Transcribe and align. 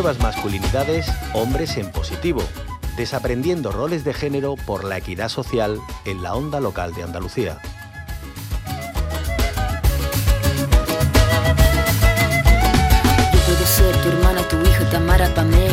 Nuevas 0.00 0.22
masculinidades, 0.22 1.12
hombres 1.34 1.76
en 1.76 1.92
positivo, 1.92 2.42
desaprendiendo 2.96 3.70
roles 3.70 4.02
de 4.02 4.14
género 4.14 4.54
por 4.54 4.84
la 4.84 4.96
equidad 4.96 5.28
social 5.28 5.78
en 6.06 6.22
la 6.22 6.34
onda 6.34 6.58
local 6.58 6.94
de 6.94 7.02
Andalucía. 7.02 7.58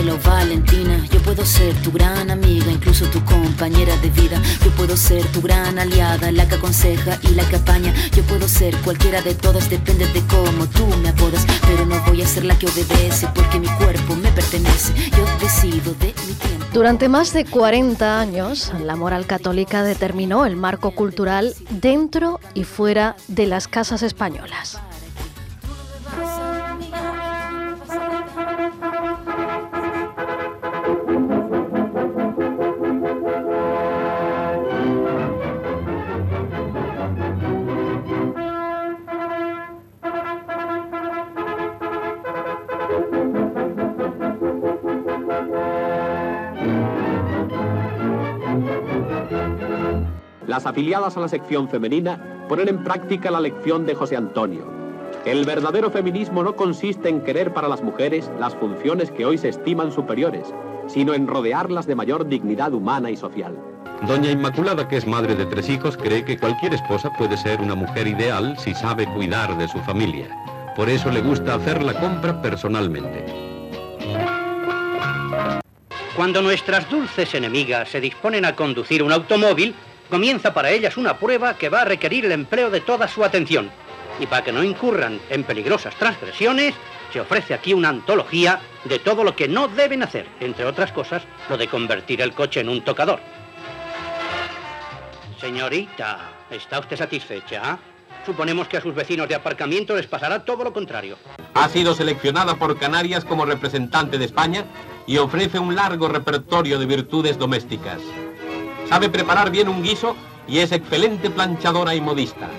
Pamela 0.07 0.13
o 0.13 0.29
Valentina. 0.29 1.05
Yo 1.11 1.19
puedo 1.21 1.45
ser 1.45 1.73
tu 1.81 1.91
gran 1.91 2.31
amiga, 2.31 2.71
incluso 2.71 3.05
tu 3.07 3.23
compañera 3.25 3.95
de 3.97 4.09
vida. 4.09 4.41
Yo 4.63 4.71
puedo 4.71 4.95
ser 4.95 5.25
tu 5.27 5.41
gran 5.41 5.77
aliada, 5.79 6.31
la 6.31 6.47
que 6.47 6.55
aconseja 6.55 7.19
y 7.23 7.29
la 7.29 7.47
que 7.49 7.57
apaña. 7.57 7.93
Yo 8.15 8.23
puedo 8.23 8.47
ser 8.47 8.75
cualquiera 8.77 9.21
de 9.21 9.35
todas, 9.35 9.69
depende 9.69 10.07
de 10.07 10.21
cómo 10.27 10.67
tú 10.67 10.85
me 11.01 11.09
apodas. 11.09 11.45
Pero 11.67 11.85
no 11.85 12.01
voy 12.05 12.21
a 12.21 12.27
ser 12.27 12.45
la 12.45 12.57
que 12.57 12.67
obedece 12.67 13.27
porque 13.35 13.59
mi 13.59 13.67
cuerpo 13.67 14.15
me 14.15 14.31
pertenece. 14.31 14.93
Yo 15.11 15.25
decido 15.39 15.93
de 15.95 16.13
mi 16.27 16.33
tiempo. 16.33 16.65
Durante 16.73 17.09
más 17.09 17.33
de 17.33 17.45
40 17.45 18.19
años, 18.19 18.71
la 18.83 18.95
moral 18.95 19.25
católica 19.25 19.83
determinó 19.83 20.45
el 20.45 20.55
marco 20.55 20.91
cultural 20.91 21.55
dentro 21.69 22.39
y 22.53 22.63
fuera 22.63 23.15
de 23.27 23.47
las 23.47 23.67
casas 23.67 24.03
españolas. 24.03 24.79
Las 50.57 50.65
afiliadas 50.65 51.15
a 51.15 51.19
la 51.19 51.27
sección 51.27 51.69
femenina 51.69 52.19
ponen 52.49 52.67
en 52.67 52.83
práctica 52.83 53.29
la 53.29 53.39
lección 53.39 53.85
de 53.85 53.93
José 53.93 54.17
Antonio. 54.17 54.65
El 55.23 55.45
verdadero 55.45 55.91
feminismo 55.91 56.41
no 56.41 56.55
consiste 56.55 57.09
en 57.09 57.21
querer 57.21 57.53
para 57.53 57.67
las 57.67 57.83
mujeres 57.83 58.27
las 58.39 58.55
funciones 58.55 59.11
que 59.11 59.23
hoy 59.23 59.37
se 59.37 59.49
estiman 59.49 59.91
superiores, 59.91 60.51
sino 60.87 61.13
en 61.13 61.27
rodearlas 61.27 61.85
de 61.85 61.93
mayor 61.93 62.27
dignidad 62.27 62.73
humana 62.73 63.11
y 63.11 63.17
social. 63.17 63.55
Doña 64.07 64.31
Inmaculada, 64.31 64.87
que 64.87 64.97
es 64.97 65.05
madre 65.05 65.35
de 65.35 65.45
tres 65.45 65.69
hijos, 65.69 65.95
cree 65.95 66.25
que 66.25 66.39
cualquier 66.39 66.73
esposa 66.73 67.13
puede 67.15 67.37
ser 67.37 67.61
una 67.61 67.75
mujer 67.75 68.07
ideal 68.07 68.57
si 68.57 68.73
sabe 68.73 69.05
cuidar 69.13 69.55
de 69.59 69.67
su 69.67 69.77
familia. 69.81 70.27
Por 70.75 70.89
eso 70.89 71.11
le 71.11 71.21
gusta 71.21 71.53
hacer 71.53 71.83
la 71.83 71.93
compra 71.99 72.41
personalmente. 72.41 73.25
Cuando 76.15 76.41
nuestras 76.41 76.89
dulces 76.89 77.35
enemigas 77.35 77.89
se 77.89 78.01
disponen 78.01 78.43
a 78.43 78.55
conducir 78.55 79.03
un 79.03 79.11
automóvil, 79.11 79.75
comienza 80.09 80.53
para 80.53 80.71
ellas 80.71 80.97
una 80.97 81.17
prueba 81.17 81.57
que 81.57 81.69
va 81.69 81.81
a 81.81 81.85
requerir 81.85 82.25
el 82.25 82.31
empleo 82.31 82.69
de 82.69 82.81
toda 82.81 83.07
su 83.07 83.23
atención. 83.23 83.69
Y 84.19 84.25
para 84.25 84.43
que 84.43 84.51
no 84.51 84.63
incurran 84.63 85.19
en 85.29 85.43
peligrosas 85.43 85.95
transgresiones, 85.95 86.73
se 87.13 87.19
ofrece 87.19 87.53
aquí 87.53 87.73
una 87.73 87.89
antología 87.89 88.59
de 88.83 88.99
todo 88.99 89.23
lo 89.23 89.35
que 89.35 89.47
no 89.47 89.67
deben 89.67 90.03
hacer, 90.03 90.27
entre 90.39 90.65
otras 90.65 90.91
cosas, 90.91 91.23
lo 91.49 91.57
de 91.57 91.67
convertir 91.67 92.21
el 92.21 92.33
coche 92.33 92.61
en 92.61 92.69
un 92.69 92.81
tocador. 92.83 93.19
Señorita, 95.39 96.31
¿está 96.49 96.79
usted 96.79 96.97
satisfecha? 96.97 97.77
Suponemos 98.25 98.67
que 98.67 98.77
a 98.77 98.81
sus 98.81 98.93
vecinos 98.93 99.29
de 99.29 99.35
aparcamiento 99.35 99.95
les 99.95 100.07
pasará 100.07 100.43
todo 100.43 100.63
lo 100.63 100.73
contrario. 100.73 101.17
Ha 101.53 101.69
sido 101.69 101.93
seleccionada 101.93 102.55
por 102.55 102.77
Canarias 102.77 103.23
como 103.23 103.45
representante 103.45 104.17
de 104.17 104.25
España 104.25 104.65
y 105.05 105.17
ofrece 105.17 105.59
un 105.59 105.75
largo 105.75 106.09
repertorio 106.09 106.77
de 106.79 106.85
virtudes 106.85 107.37
domésticas. 107.37 108.01
Sabe 108.89 109.09
preparar 109.09 109.51
bien 109.51 109.67
un 109.67 109.83
guiso 109.83 110.15
y 110.47 110.59
es 110.59 110.71
excelente 110.71 111.29
planchadora 111.29 111.93
y 111.93 112.01
modista. 112.01 112.49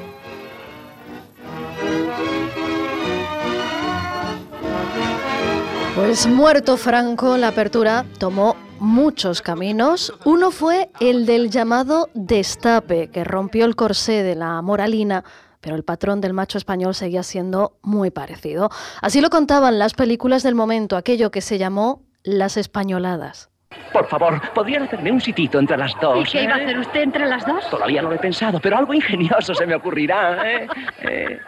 Pues 5.95 6.27
muerto 6.27 6.77
Franco, 6.77 7.37
la 7.37 7.49
apertura 7.49 8.05
tomó 8.19 8.57
muchos 8.79 9.43
caminos. 9.43 10.13
Uno 10.25 10.51
fue 10.51 10.91
el 11.01 11.27
del 11.27 11.51
llamado 11.51 12.09
destape, 12.15 13.11
que 13.11 13.25
rompió 13.25 13.65
el 13.65 13.75
corsé 13.75 14.23
de 14.23 14.37
la 14.37 14.63
moralina 14.63 15.25
pero 15.61 15.75
el 15.75 15.85
patrón 15.85 16.21
del 16.21 16.35
macho 16.35 16.57
español 16.57 16.95
seguía 16.95 17.23
siendo 17.23 17.79
muy 17.83 18.11
parecido. 18.11 18.71
Así 19.03 19.21
lo 19.21 19.29
contaban 19.29 19.79
las 19.79 19.95
películas 19.95 20.43
del 20.43 20.55
momento, 20.55 20.97
aquello 20.97 21.31
que 21.31 21.41
se 21.41 21.59
llamó 21.59 22.05
las 22.23 22.57
españoladas. 22.57 23.51
Por 23.93 24.07
favor, 24.09 24.41
¿podrían 24.53 24.85
hacerme 24.85 25.13
un 25.13 25.21
sitito 25.21 25.59
entre 25.59 25.77
las 25.77 25.93
dos? 26.01 26.27
¿Y 26.29 26.31
qué 26.31 26.43
iba 26.45 26.55
a 26.55 26.61
eh? 26.61 26.65
hacer 26.65 26.79
usted 26.79 27.01
entre 27.03 27.27
las 27.27 27.47
dos? 27.47 27.69
Todavía 27.71 28.03
no 28.03 28.09
lo 28.09 28.15
he 28.15 28.19
pensado, 28.19 28.61
pero 28.61 28.77
algo 28.79 28.95
ingenioso 28.95 29.55
se 29.55 29.67
me 29.67 29.75
ocurrirá. 29.75 30.39
¿eh? 30.51 30.67
Eh, 31.03 31.41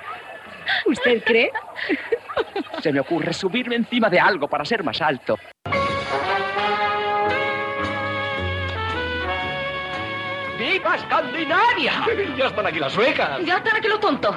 ¿Usted 0.86 1.22
cree? 1.25 1.50
se 2.80 2.92
me 2.92 3.00
ocurre 3.00 3.32
subirme 3.32 3.76
encima 3.76 4.09
de 4.09 4.20
algo 4.20 4.48
para 4.48 4.64
ser 4.64 4.84
más 4.84 5.00
alto. 5.00 5.38
¡Viva 10.59 10.94
Escandinavia! 10.97 11.92
Ya 12.36 12.47
están 12.47 12.66
aquí 12.66 12.78
las 12.78 12.92
suecas. 12.92 13.41
Ya 13.44 13.56
están 13.56 13.76
aquí 13.76 13.88
lo 13.88 13.98
tonto. 13.98 14.34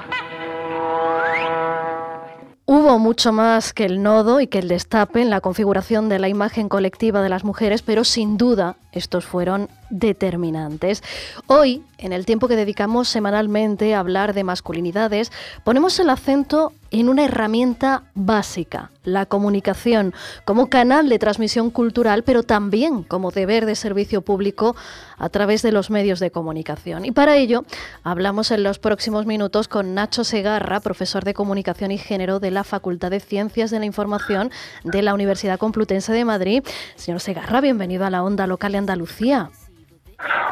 Hubo 2.65 2.97
mucho 2.97 3.33
más 3.33 3.73
que 3.73 3.83
el 3.83 4.01
nodo 4.01 4.39
y 4.39 4.47
que 4.47 4.59
el 4.59 4.69
destape 4.69 5.21
en 5.21 5.29
la 5.29 5.41
configuración 5.41 6.07
de 6.07 6.17
la 6.17 6.29
imagen 6.29 6.69
colectiva 6.69 7.21
de 7.21 7.27
las 7.27 7.43
mujeres, 7.43 7.81
pero 7.81 8.05
sin 8.05 8.37
duda 8.37 8.77
estos 8.93 9.25
fueron 9.25 9.67
determinantes. 9.93 11.03
Hoy, 11.47 11.83
en 11.97 12.11
el 12.11 12.25
tiempo 12.25 12.47
que 12.47 12.55
dedicamos 12.55 13.07
semanalmente 13.07 13.93
a 13.93 13.99
hablar 13.99 14.33
de 14.33 14.43
masculinidades, 14.43 15.31
ponemos 15.63 15.99
el 15.99 16.09
acento 16.09 16.73
en 16.91 17.09
una 17.09 17.25
herramienta 17.25 18.03
básica, 18.13 18.91
la 19.03 19.25
comunicación, 19.25 20.13
como 20.45 20.69
canal 20.69 21.09
de 21.09 21.17
transmisión 21.17 21.69
cultural, 21.69 22.23
pero 22.23 22.43
también 22.43 23.03
como 23.03 23.31
deber 23.31 23.65
de 23.65 23.75
servicio 23.75 24.21
público 24.21 24.75
a 25.17 25.29
través 25.29 25.61
de 25.61 25.71
los 25.71 25.89
medios 25.89 26.19
de 26.19 26.31
comunicación. 26.31 27.05
Y 27.05 27.11
para 27.11 27.37
ello 27.37 27.65
hablamos 28.03 28.51
en 28.51 28.63
los 28.63 28.79
próximos 28.79 29.25
minutos 29.25 29.67
con 29.67 29.95
Nacho 29.95 30.23
Segarra, 30.23 30.81
profesor 30.81 31.23
de 31.23 31.33
Comunicación 31.33 31.91
y 31.91 31.97
Género 31.97 32.39
de 32.39 32.51
la 32.51 32.63
Facultad 32.63 33.11
de 33.11 33.19
Ciencias 33.19 33.71
de 33.71 33.79
la 33.79 33.85
Información 33.85 34.51
de 34.83 35.01
la 35.01 35.13
Universidad 35.13 35.59
Complutense 35.59 36.13
de 36.13 36.25
Madrid. 36.25 36.63
Señor 36.95 37.21
Segarra, 37.21 37.61
bienvenido 37.61 38.05
a 38.05 38.09
la 38.09 38.23
onda 38.23 38.45
local 38.47 38.73
de 38.73 38.77
Andalucía. 38.79 39.49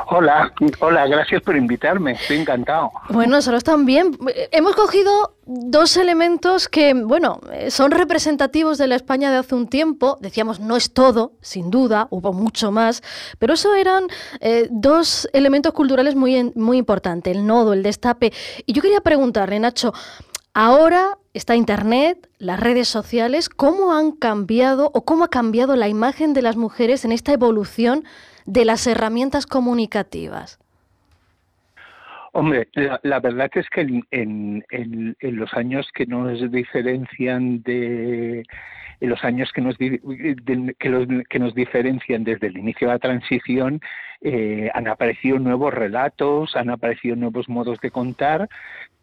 Hola, 0.08 0.52
hola, 0.80 1.08
gracias 1.08 1.42
por 1.42 1.56
invitarme, 1.56 2.14
estoy 2.14 2.38
encantado. 2.38 2.92
Bueno, 3.10 3.38
nosotros 3.38 3.64
también. 3.64 4.18
Hemos 4.52 4.76
cogido 4.76 5.36
dos 5.46 5.96
elementos 5.98 6.68
que, 6.68 6.94
bueno, 6.94 7.40
son 7.70 7.92
representativos 7.92 8.78
de 8.78 8.88
la 8.88 8.96
España 8.96 9.32
de 9.32 9.38
hace 9.38 9.56
un 9.56 9.68
tiempo. 9.68 10.18
Decíamos, 10.20 10.60
no 10.60 10.76
es 10.76 10.94
todo, 10.94 11.34
sin 11.42 11.72
duda, 11.72 12.08
hubo 12.10 12.34
mucho 12.34 12.72
más, 12.72 13.04
pero 13.40 13.54
eso 13.54 13.74
eran 13.76 14.08
eh, 14.42 14.68
dos 14.70 15.30
elementos 15.34 15.74
culturales 15.74 16.16
muy, 16.16 16.52
muy 16.56 16.78
importantes, 16.78 17.36
el 17.36 17.46
nodo, 17.46 17.74
el 17.74 17.84
destape. 17.84 18.34
Y 18.66 18.74
yo 18.74 18.82
quería 18.82 19.02
preguntarle, 19.02 19.60
Nacho, 19.60 19.94
ahora 20.54 21.18
está 21.34 21.56
Internet, 21.56 22.30
las 22.38 22.60
redes 22.60 22.90
sociales, 22.90 23.48
¿cómo 23.48 23.94
han 23.94 24.12
cambiado 24.12 24.92
o 24.94 25.06
cómo 25.06 25.24
ha 25.24 25.30
cambiado 25.30 25.76
la 25.76 25.88
imagen 25.88 26.34
de 26.34 26.42
las 26.42 26.58
mujeres 26.58 27.06
en 27.06 27.14
esta 27.14 27.32
evolución? 27.32 28.04
De 28.46 28.66
las 28.66 28.88
herramientas 28.88 29.46
comunicativas? 29.46 30.60
Hombre, 32.34 32.70
la, 33.04 33.20
verdad 33.20 33.52
es 33.56 33.68
que 33.70 34.02
en, 34.12 34.66
los 35.20 35.54
años 35.54 35.90
que 35.94 36.06
nos 36.06 36.50
diferencian 36.50 37.62
de 37.64 38.46
los 39.02 39.24
años 39.24 39.52
que 39.52 39.62
nos, 39.62 39.78
que, 39.78 41.40
nos 41.40 41.56
diferencian 41.56 42.24
desde 42.24 42.48
el 42.48 42.58
inicio 42.58 42.88
de 42.88 42.94
la 42.94 43.00
transición 43.00 43.82
eh, 44.22 44.70
han 44.74 44.88
aparecido 44.88 45.40
nuevos 45.40 45.74
relatos, 45.74 46.56
han 46.56 46.70
aparecido 46.70 47.16
nuevos 47.16 47.50
modos 47.50 47.82
de 47.82 47.90
contar, 47.90 48.48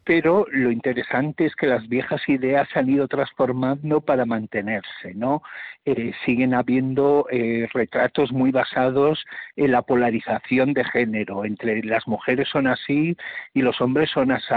pero 0.08 0.46
lo 0.50 0.70
interesante 0.70 1.44
es 1.44 1.54
que 1.54 1.66
las 1.66 1.86
viejas 1.86 2.26
ideas 2.30 2.66
se 2.72 2.78
han 2.78 2.88
ido 2.88 3.06
transformando 3.08 4.00
para 4.00 4.24
mantenerse, 4.24 5.12
¿no? 5.14 5.42
Eh, 5.84 6.12
siguen 6.24 6.54
habiendo 6.54 7.26
eh, 7.30 7.68
retratos 7.74 8.32
muy 8.32 8.50
basados 8.50 9.22
en 9.54 9.72
la 9.72 9.82
polarización 9.82 10.72
de 10.72 10.84
género, 10.84 11.44
entre 11.44 11.82
las 11.82 12.08
mujeres 12.08 12.48
son 12.48 12.68
así 12.68 13.18
y 13.52 13.60
los 13.60 13.82
hombres 13.82 14.08
son 14.10 14.32
así. 14.32 14.54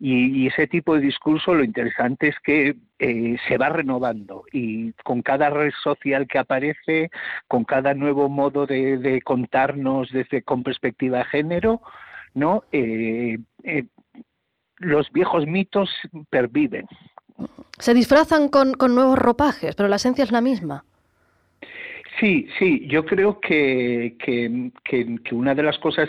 Y, 0.00 0.46
ese 0.46 0.66
tipo 0.68 0.94
de 0.94 1.02
discurso 1.02 1.52
lo 1.52 1.64
interesante 1.64 2.28
es 2.28 2.36
que 2.40 2.74
eh, 2.98 3.36
se 3.46 3.58
va 3.58 3.68
renovando 3.68 4.44
y 4.52 4.92
con 5.04 5.20
cada 5.20 5.50
red 5.50 5.72
social 5.82 6.26
que 6.26 6.38
aparece, 6.38 7.10
con 7.46 7.64
cada 7.64 7.92
nuevo 7.92 8.30
modo 8.30 8.64
de, 8.64 9.20
contarnos 9.22 10.10
desde 10.12 10.40
con 10.40 10.62
perspectiva 10.62 11.18
de 11.18 11.24
género, 11.24 11.82
¿no? 12.32 12.64
Los 14.78 15.10
viejos 15.12 15.46
mitos 15.46 15.90
perviven. 16.30 16.86
Se 17.78 17.94
disfrazan 17.94 18.48
con, 18.48 18.74
nuevos 18.94 19.18
ropajes, 19.18 19.74
pero 19.74 19.88
la 19.88 19.96
esencia 19.96 20.24
es 20.24 20.32
la 20.32 20.40
misma. 20.40 20.84
Sí, 22.20 22.46
sí, 22.58 22.86
yo 22.86 23.04
creo 23.04 23.40
que, 23.40 24.14
que, 24.20 24.70
que, 24.84 25.34
una 25.34 25.52
de 25.52 25.64
las 25.64 25.78
cosas 25.78 26.08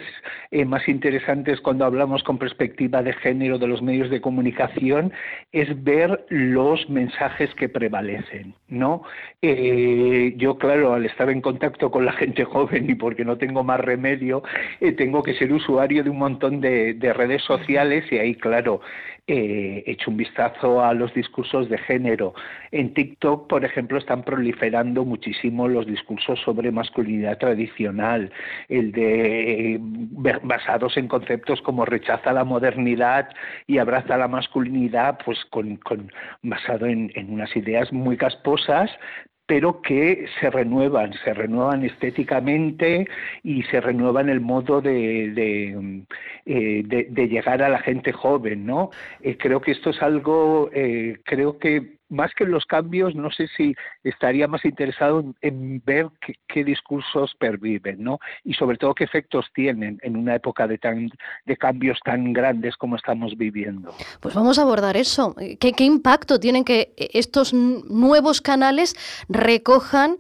eh, 0.52 0.64
más 0.64 0.88
interesantes 0.88 1.60
cuando 1.62 1.84
hablamos 1.84 2.22
con 2.24 2.38
perspectiva 2.38 3.02
de 3.02 3.14
género 3.14 3.58
de 3.58 3.68
los 3.68 3.82
medios 3.82 4.12
de 4.12 4.22
comunicación 4.22 5.12
es 5.52 5.84
ver 5.84 6.24
los 6.30 6.88
mensajes 6.92 7.54
que 7.56 7.70
prevalecen, 7.70 8.54
¿no? 8.68 9.02
Eh, 9.42 10.36
yo, 10.38 10.60
claro, 10.60 10.94
al 10.94 11.06
estar 11.06 11.28
en 11.32 11.42
contacto 11.42 11.90
con 11.90 12.06
la 12.06 12.14
gente 12.14 12.44
joven 12.44 12.88
y 12.88 12.94
porque 12.94 13.26
no 13.26 13.38
tengo 13.38 13.64
más 13.64 13.80
remedio, 13.80 14.44
eh, 14.82 14.92
tengo 14.92 15.24
que 15.24 15.34
ser 15.34 15.52
usuario 15.52 16.04
de 16.04 16.12
un 16.12 16.20
montón 16.20 16.62
de, 16.62 16.94
de 16.94 17.14
redes 17.14 17.42
sociales 17.44 18.06
y 18.12 18.20
ahí, 18.20 18.36
claro, 18.36 18.82
eh, 19.28 19.84
hecho 19.88 20.12
un 20.12 20.18
vistazo 20.18 20.84
a 20.84 20.94
los 20.94 21.12
discursos 21.16 21.68
de 21.68 21.80
género. 21.80 22.36
En 22.72 22.94
TikTok, 22.94 23.48
por 23.48 23.66
ejemplo, 23.66 23.98
están 23.98 24.24
proliferando 24.24 25.04
muchísimo 25.04 25.68
los 25.68 25.88
discursos 25.88 26.40
sobre 26.42 26.72
masculinidad 26.72 27.40
tradicional, 27.40 28.32
el 28.70 28.92
de 28.92 29.80
basados 30.44 30.96
en 30.98 31.08
conceptos 31.08 31.60
como 31.64 31.86
rechaza 31.86 32.34
la 32.34 32.44
modernidad 32.44 33.30
y 33.66 33.80
abraza 33.80 34.16
la 34.16 34.28
masculinidad, 34.28 35.18
pues 35.26 35.44
con, 35.46 35.80
basado 36.44 36.86
en, 36.86 37.12
en 37.16 37.34
unas 37.34 37.56
ideas 37.56 37.92
muy 37.92 38.18
casposas, 38.18 38.92
pero 39.46 39.82
que 39.82 40.26
se 40.40 40.50
renuevan, 40.50 41.14
se 41.24 41.34
renuevan 41.34 41.84
estéticamente 41.86 43.08
y 43.44 43.64
se 43.64 43.80
renuevan 43.80 44.30
el 44.30 44.42
modo 44.42 44.82
de, 44.82 45.32
de, 45.32 46.04
eh, 46.46 47.28
llegar 47.28 47.62
a 47.62 47.70
la 47.70 47.80
gente 47.80 48.12
joven, 48.12 48.66
¿no? 48.66 48.90
Eh, 49.22 49.38
creo 49.38 49.62
que 49.62 49.72
esto 49.72 49.92
es 49.92 50.02
algo, 50.02 50.70
eh, 50.74 51.20
creo 51.24 51.60
que 51.60 51.95
más 52.10 52.34
que 52.36 52.46
los 52.46 52.66
cambios, 52.66 53.16
no 53.16 53.32
sé 53.32 53.48
si 53.56 53.76
estaría 54.04 54.48
más 54.48 54.64
interesado 54.66 55.24
en, 55.42 55.82
ver 55.86 56.08
qué, 56.48 56.64
discursos 56.64 57.36
perviven, 57.38 58.04
¿no? 58.04 58.20
Y 58.44 58.54
sobre 58.54 58.78
todo 58.78 58.96
qué 58.96 59.04
efectos 59.04 59.46
tienen 59.54 60.00
en 60.04 60.16
una 60.16 60.36
época 60.36 60.68
de, 60.68 60.78
tan, 60.78 61.10
de 61.46 61.58
cambios 61.58 62.00
tan 62.04 62.34
grandes 62.34 62.76
como 62.78 62.96
estamos 62.96 63.38
viviendo. 63.38 63.94
Pues 64.20 64.34
vamos 64.34 64.58
a 64.58 64.64
abordar 64.64 64.98
eso. 64.98 65.36
¿Qué, 65.60 65.74
qué 65.74 65.84
impacto 65.84 66.40
tienen 66.40 66.64
que 66.64 66.94
estos 66.98 67.54
nuevos 67.54 68.42
canales 68.42 68.96
recojan 69.30 70.18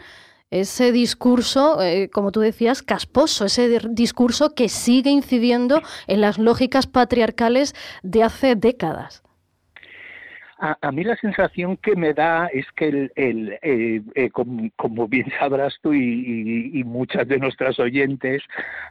ese 0.51 0.91
discurso, 0.91 1.81
eh, 1.81 2.09
como 2.09 2.31
tú 2.31 2.39
decías, 2.39 2.81
casposo, 2.81 3.45
ese 3.45 3.79
discurso 3.89 4.51
que 4.51 4.69
sigue 4.69 5.09
incidiendo 5.09 5.81
en 6.07 6.21
las 6.21 6.37
lógicas 6.37 6.87
patriarcales 6.87 7.73
de 8.03 8.23
hace 8.23 8.55
décadas? 8.55 9.24
A, 10.57 10.91
mí 10.93 11.03
la 11.03 11.17
sensación 11.17 11.75
que 11.75 11.97
me 11.97 12.13
da 12.13 12.47
es 12.47 12.65
que, 12.77 12.87
el, 12.87 13.11
el 13.15 13.59
eh, 13.61 14.01
eh, 14.15 14.29
como, 14.29 15.07
bien 15.09 15.29
sabrás 15.37 15.77
tú 15.81 15.93
y, 15.93 16.81
muchas 16.85 17.27
de 17.27 17.39
nuestras 17.39 17.77
oyentes, 17.77 18.41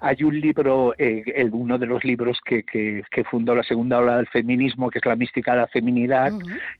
hay 0.03 0.23
un 0.25 0.39
libro, 0.39 0.95
eh, 0.99 1.23
el, 1.35 1.51
uno 1.53 1.79
de 1.79 1.87
los 1.87 2.05
libros 2.05 2.39
que, 2.45 2.65
que, 2.65 3.03
fundó 3.31 3.55
la 3.55 3.63
segunda 3.63 3.99
ola 3.99 4.19
del 4.19 4.27
feminismo, 4.27 4.91
que 4.91 4.99
es 4.99 5.07
La 5.07 5.17
mística 5.17 5.53
de 5.53 5.61
la 5.61 5.67
feminidad, 5.69 6.33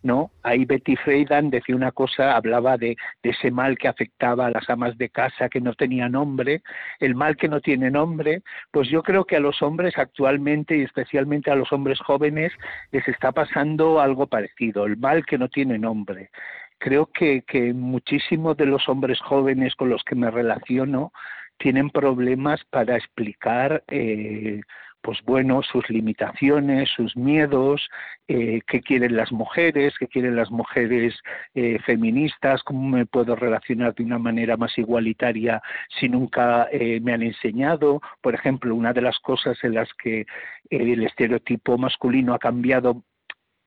¿no? 0.03 0.31
Ahí 0.43 0.67
Betty 0.67 0.97
Friedan 0.97 1.49
decía 1.49 1.75
una 1.75 1.91
cosa, 1.91 2.37
hablaba 2.37 2.77
de, 2.77 2.97
de 3.23 3.31
ese 3.31 3.51
mal 3.51 3.79
que 3.79 3.89
afectaba 3.89 4.47
a 4.47 4.51
las 4.51 4.69
amas 4.69 4.99
de 4.99 5.09
casa 5.09 5.49
que 5.49 5.63
no 5.63 5.73
tenían 5.73 6.13
nombre, 6.13 6.61
el 7.01 7.15
mal 7.15 7.39
que 7.39 7.49
no 7.49 7.61
tiene 7.61 7.91
nombre, 7.91 8.43
pues 8.71 8.91
yo 8.91 9.03
creo 9.03 9.25
que 9.25 9.37
a 9.37 9.41
los 9.41 9.63
hombres 9.63 9.97
actualmente 9.97 10.77
y 10.77 10.83
especialmente 10.83 11.51
a 11.51 11.57
los 11.57 11.73
hombres 11.73 11.99
jóvenes 12.01 12.53
les 12.93 13.09
está 13.09 13.33
pasando 13.33 14.01
algo 14.01 14.27
parecido 14.27 14.74
el 14.75 14.97
mal 14.97 15.25
que 15.25 15.39
no 15.39 15.49
tiene 15.49 15.79
nombre. 15.79 16.31
Creo 16.79 17.07
que, 17.07 17.43
que 17.43 17.73
muchísimos 17.73 18.57
de 18.57 18.67
los 18.67 18.89
hombres 18.89 19.21
jóvenes 19.21 19.75
con 19.75 19.89
los 19.89 20.03
que 20.05 20.17
me 20.17 20.31
relaciono 20.31 21.13
tienen 21.59 21.91
problemas 21.91 22.65
para 22.71 22.97
explicar 22.97 23.85
eh, 23.89 24.61
pues 25.01 25.19
bueno, 25.25 25.63
sus 25.63 25.89
limitaciones, 25.91 26.89
sus 26.97 27.15
miedos, 27.15 27.91
eh, 28.27 28.63
qué 28.67 28.81
quieren 28.81 29.17
las 29.17 29.33
mujeres, 29.33 29.93
qué 29.99 30.09
quieren 30.09 30.35
las 30.35 30.51
mujeres 30.51 31.15
eh, 31.55 31.79
feministas, 31.85 32.63
cómo 32.63 32.89
me 32.89 33.05
puedo 33.05 33.37
relacionar 33.37 33.95
de 33.95 34.03
una 34.03 34.19
manera 34.19 34.57
más 34.57 34.79
igualitaria 34.79 35.61
si 36.01 36.09
nunca 36.09 36.69
me 37.03 37.13
han 37.13 37.23
enseñado. 37.23 38.01
Por 38.23 38.35
ejemplo, 38.35 38.75
una 38.75 38.95
de 38.95 39.03
las 39.03 39.19
cosas 39.19 39.63
en 39.63 39.75
las 39.75 39.93
que 39.93 40.25
el 40.71 41.03
estereotipo 41.05 41.77
masculino 41.77 42.33
ha 42.33 42.39
cambiado 42.39 43.03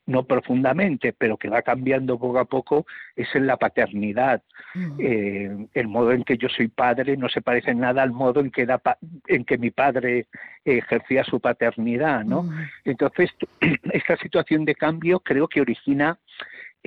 no 0.08 0.24
profundamente, 0.24 1.14
pero 1.14 1.38
que 1.38 1.50
va 1.50 1.62
cambiando 1.62 2.18
poco 2.18 2.40
a 2.40 2.46
poco, 2.46 2.86
es 3.16 3.28
en 3.36 3.46
la 3.46 3.58
paternidad. 3.58 4.42
Eh, 5.00 5.68
el 5.74 5.88
modo 5.88 6.12
en 6.14 6.24
que 6.24 6.38
yo 6.38 6.48
soy 6.50 6.70
padre 6.70 7.18
no 7.18 7.30
se 7.30 7.42
parece 7.42 7.72
en 7.72 7.80
nada 7.80 8.04
al 8.04 8.12
modo 8.12 8.40
en 8.40 8.50
que, 8.50 8.66
en 9.28 9.46
que 9.46 9.58
mi 9.58 9.70
padre 9.72 10.28
ejercía 10.64 11.24
su 11.24 11.40
paternidad, 11.40 12.24
¿no? 12.24 12.50
Entonces, 12.86 13.32
esta 13.92 14.18
situación 14.18 14.66
de 14.66 14.76
cambio 14.76 15.20
creo 15.20 15.48
que 15.48 15.62
origina 15.62 16.18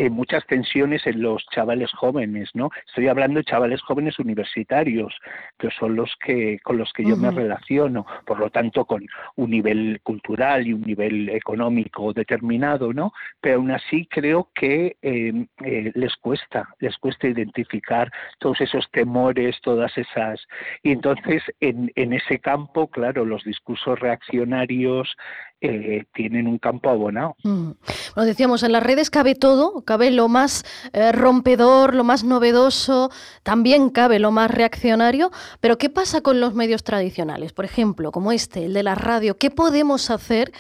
eh, 0.01 0.09
muchas 0.09 0.47
tensiones 0.47 1.07
en 1.07 1.21
los 1.21 1.45
chavales 1.53 1.93
jóvenes, 1.93 2.49
¿no? 2.55 2.71
Estoy 2.87 3.09
hablando 3.09 3.39
de 3.39 3.45
chavales 3.45 3.83
jóvenes 3.83 4.19
universitarios, 4.19 5.13
que 5.59 5.69
son 5.79 5.95
los 5.95 6.11
que 6.25 6.59
con 6.61 6.79
los 6.79 6.91
que 6.95 7.05
yo 7.05 7.19
me 7.19 7.31
relaciono, 7.31 8.07
por 8.25 8.39
lo 8.39 8.49
tanto 8.49 8.87
con 8.87 9.07
un 9.37 9.51
nivel 9.51 10.01
cultural 10.03 10.67
y 10.67 10.73
un 10.73 10.81
nivel 10.81 11.29
económico 11.29 12.15
determinado, 12.15 12.95
¿no? 12.95 13.13
Pero 13.43 13.57
aún 13.57 13.73
así 13.73 14.07
creo 14.07 14.49
que 14.55 14.97
em, 15.03 15.47
eh, 15.63 15.93
les 15.95 16.17
cuesta, 16.17 16.67
les 16.79 16.97
cuesta 16.97 17.29
identificar 17.29 18.11
todos 18.39 18.59
esos 18.63 18.91
temores, 18.93 19.61
todas 19.61 19.93
esas 19.99 20.41
y 20.83 20.93
entonces 20.93 21.43
en, 21.61 21.93
en 21.95 22.15
ese 22.15 22.39
campo, 22.39 22.89
claro, 22.89 23.27
los 23.27 23.45
discursos 23.45 24.01
reaccionarios 24.01 25.15
eh, 25.63 26.05
tienen 26.15 26.47
un 26.47 26.57
campo 26.57 26.89
abonado. 26.89 27.37
Mm. 27.43 27.73
Bueno, 28.15 28.27
decíamos, 28.27 28.63
en 28.63 28.73
las 28.73 28.83
redes 28.83 29.11
cabe 29.11 29.35
todo, 29.35 29.83
cabe 29.91 30.13
lo 30.13 30.29
más 30.29 30.65
eh, 30.93 31.11
rompedor, 31.11 31.97
lo 31.97 32.05
más 32.05 32.23
novedoso, 32.23 33.11
también 33.43 33.91
cabe 33.91 34.21
lo 34.21 34.31
más 34.31 34.49
reaccionario, 34.49 35.33
pero 35.61 35.79
¿qué 35.79 35.91
pasa 35.91 36.21
con 36.21 36.39
los 36.39 36.55
medios 36.55 36.85
tradicionales? 36.85 37.53
Por 37.53 37.65
ejemplo, 37.65 38.13
como 38.13 38.31
este, 38.31 38.67
el 38.67 38.73
de 38.73 38.85
la 38.85 38.95
radio, 38.95 39.37
¿qué 39.37 39.51
podemos 39.51 40.11
hacer? 40.11 40.53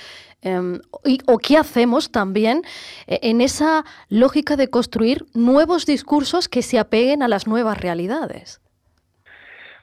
Em, 0.42 0.80
o 1.26 1.38
qué 1.38 1.56
hacemos 1.58 2.10
también 2.10 2.62
eh, 3.06 3.20
en 3.22 3.40
esa 3.40 3.84
lógica 4.08 4.56
de 4.56 4.68
construir 4.68 5.26
nuevos 5.32 5.86
discursos 5.86 6.48
que 6.48 6.62
se 6.62 6.80
apeguen 6.80 7.22
a 7.22 7.28
las 7.28 7.46
nuevas 7.46 7.80
realidades. 7.80 8.60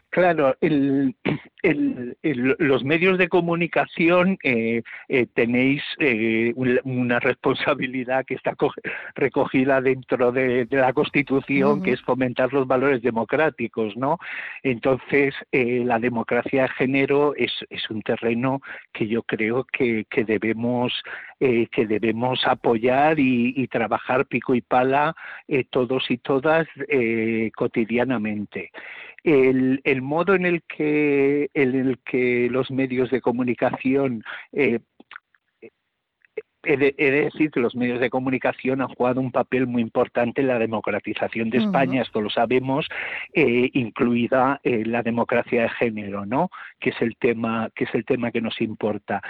Claro, 0.10 0.58
el, 0.60 1.16
los 1.64 2.84
medios 2.84 3.18
de 3.18 3.30
comunicación 3.30 4.38
eh, 4.44 4.84
eh, 5.10 5.26
tenéis 5.34 5.84
eh, 6.00 6.54
una 6.56 7.20
responsabilidad 7.20 8.26
que 8.26 8.36
está 8.36 8.56
recogida 9.16 9.82
dentro 9.82 10.32
de, 10.32 10.68
la 10.70 10.94
Constitución, 10.94 11.82
que 11.82 11.94
es 11.94 12.02
fomentar 12.02 12.54
los 12.54 12.68
valores 12.68 13.02
democráticos, 13.02 13.98
¿no? 13.98 14.20
Entonces, 14.64 15.34
la 15.52 16.00
democracia 16.00 16.64
de 16.64 16.70
género 16.70 17.34
es, 17.36 17.52
es, 17.70 17.90
un 17.90 18.02
terreno 18.02 18.62
que 18.94 19.08
yo 19.08 19.24
creo 19.24 19.66
que, 19.66 20.06
que 20.10 20.24
debemos 20.24 20.94
que 21.40 21.86
debemos 21.88 22.42
apoyar 22.48 23.20
y, 23.20 23.54
y, 23.56 23.68
trabajar 23.68 24.26
pico 24.26 24.56
y 24.56 24.62
pala 24.62 25.16
todos 25.70 26.10
y 26.10 26.18
todas 26.18 26.68
cotidianamente 27.56 28.72
el, 29.28 29.82
el 29.84 30.02
modo 30.02 30.36
en 30.36 30.46
el 30.46 30.64
que, 30.64 31.50
en 31.58 31.76
el 31.76 32.00
que 32.00 32.50
los 32.52 32.70
medios 32.70 33.10
de 33.10 33.20
comunicación 33.20 34.24
eh, 34.54 34.80
He 36.68 36.76
de, 36.76 36.94
decir 36.98 37.50
que 37.50 37.62
los 37.62 37.78
medios 37.78 38.02
de 38.02 38.10
comunicación 38.10 38.82
han 38.82 38.90
jugado 38.90 39.22
un 39.22 39.32
papel 39.32 39.68
muy 39.68 39.82
importante 39.82 40.42
en 40.42 40.48
la 40.48 40.60
democratización 40.60 41.50
de 41.50 41.60
España, 41.60 42.02
esto 42.02 42.20
lo 42.20 42.30
sabemos, 42.30 42.86
eh, 43.34 43.70
incluida 43.72 44.60
eh, 44.64 44.84
la 44.86 45.02
democracia 45.02 45.62
de 45.62 45.70
género, 45.70 46.26
¿no? 46.26 46.50
Que 46.82 46.90
es 46.90 47.02
el 47.02 47.16
tema 47.16 47.70
que 47.74 47.86
es 47.86 47.96
el 47.96 48.04
tema 48.04 48.32
que 48.32 48.42
nos 48.42 48.60
importa. 48.60 49.22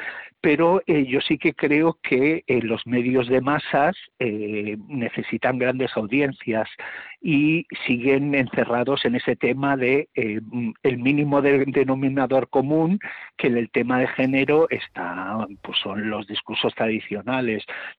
Pero 0.42 0.82
eh, 0.88 1.06
yo 1.06 1.22
sí 1.22 1.38
que 1.38 1.54
creo 1.54 2.00
que 2.02 2.44
los 2.48 2.88
medios 2.88 3.28
de 3.28 3.42
masas 3.42 3.96
necesitan 4.20 5.60
grandes 5.60 5.96
audiencias 5.96 6.68
y 7.22 7.68
siguen 7.86 8.34
encerrados 8.34 9.06
en 9.06 9.16
ese 9.16 9.36
tema 9.36 9.78
de 9.78 10.10
el 10.16 10.98
mínimo 10.98 11.42
denominador 11.42 12.50
común 12.50 13.00
que 13.38 13.48
en 13.48 13.58
el 13.58 13.70
tema 13.70 14.00
de 14.00 14.08
género 14.08 14.68
está 14.70 15.46
pues 15.62 15.78
son 15.80 16.10
los 16.10 16.26
discursos 16.28 16.74
tradicionales 16.74 17.27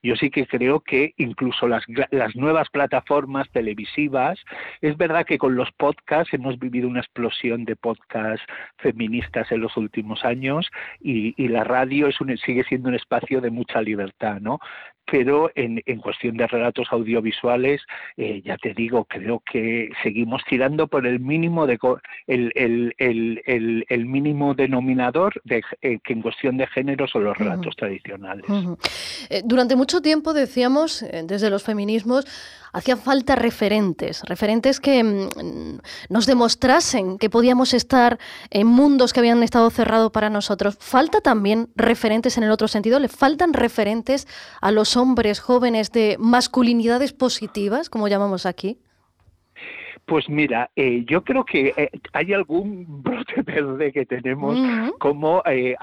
yo 0.02 0.16
sí 0.16 0.30
que 0.30 0.46
creo 0.46 0.80
que 0.80 1.12
incluso 1.16 1.68
las, 1.68 1.84
nuevas 2.34 2.68
plataformas 2.70 3.48
televisivas, 3.50 4.38
es 4.80 4.96
verdad 4.96 5.26
que 5.26 5.38
con 5.38 5.54
los 5.54 5.70
podcasts 5.72 6.32
hemos 6.32 6.58
vivido 6.58 6.88
una 6.88 7.00
explosión 7.00 7.64
de 7.64 7.76
podcasts 7.76 8.44
feministas 8.78 9.50
en 9.52 9.60
los 9.60 9.76
últimos 9.76 10.24
años 10.24 10.66
y, 11.00 11.34
la 11.48 11.64
radio 11.64 12.10
sigue 12.44 12.62
siendo 12.64 12.90
un 12.90 12.94
espacio 12.94 13.40
de 13.40 13.50
mucha 13.50 13.80
libertad, 13.80 14.38
¿no? 14.40 14.58
Pero 15.10 15.50
en, 15.54 15.82
en 15.86 16.00
cuestión 16.00 16.36
de 16.36 16.46
relatos 16.46 16.88
audiovisuales, 16.90 17.82
eh, 18.16 18.42
ya 18.44 18.56
te 18.56 18.74
digo, 18.74 19.04
creo 19.04 19.42
que 19.50 19.90
seguimos 20.02 20.42
tirando 20.48 20.86
por 20.86 21.06
el 21.06 21.20
mínimo 21.20 21.66
de 21.66 21.78
el, 22.26 22.52
el, 22.54 22.94
el, 22.98 23.84
el 23.88 24.06
mínimo 24.06 24.54
denominador 24.54 25.40
de, 25.44 25.62
eh, 25.82 25.98
que 26.02 26.12
en 26.12 26.22
cuestión 26.22 26.56
de 26.56 26.66
género 26.66 27.06
son 27.06 27.24
los 27.24 27.38
relatos 27.38 27.76
tradicionales. 27.76 28.44
Eh, 29.30 29.42
durante 29.44 29.76
mucho 29.76 30.00
tiempo 30.00 30.32
decíamos, 30.32 31.04
desde 31.24 31.50
los 31.50 31.62
feminismos, 31.62 32.26
hacían 32.72 32.98
falta 32.98 33.34
referentes, 33.36 34.22
referentes 34.24 34.80
que 34.80 35.02
mm, 35.02 35.78
nos 36.08 36.26
demostrasen 36.26 37.18
que 37.18 37.30
podíamos 37.30 37.74
estar 37.74 38.18
en 38.50 38.66
mundos 38.66 39.12
que 39.12 39.20
habían 39.20 39.42
estado 39.42 39.70
cerrados 39.70 40.10
para 40.12 40.30
nosotros. 40.30 40.76
Falta 40.78 41.20
también 41.20 41.68
referentes 41.76 42.36
en 42.36 42.44
el 42.44 42.50
otro 42.50 42.68
sentido, 42.68 42.98
le 42.98 43.08
faltan 43.08 43.52
referentes 43.52 44.26
a 44.60 44.70
los 44.70 44.96
hombres 44.98 45.40
jóvenes 45.40 45.92
de 45.92 46.16
masculinidades 46.18 47.12
positivas, 47.12 47.88
como 47.88 48.08
llamamos 48.08 48.46
aquí. 48.46 48.78
Pues 50.08 50.26
mira, 50.26 50.70
eh, 50.74 51.04
yo 51.06 51.22
creo 51.22 51.44
que 51.44 51.74
eh, 51.76 51.90
hay 52.14 52.32
algún 52.32 52.86
brote 53.02 53.42
verde 53.42 53.92
que 53.92 54.06
tenemos, 54.06 54.56
como 54.98 55.42
eh, 55.44 55.76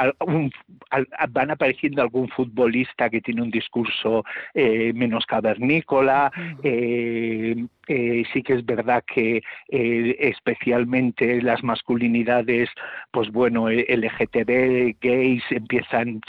van 1.30 1.52
apareciendo 1.52 2.02
algún 2.02 2.28
futbolista 2.30 3.08
que 3.12 3.22
tiene 3.22 3.44
un 3.44 3.52
discurso 3.52 4.24
menos 4.56 5.28
cavernícola, 5.28 6.32
sí 6.64 8.44
que 8.44 8.54
es 8.54 8.66
verdad 8.66 9.04
que 9.06 9.44
especialmente 9.70 11.40
las 11.44 11.64
masculinidades, 11.64 12.70
pues 13.12 13.32
bueno, 13.32 13.70
LGTB, 13.70 14.96
gays, 15.00 15.44
empiezan 15.52 16.22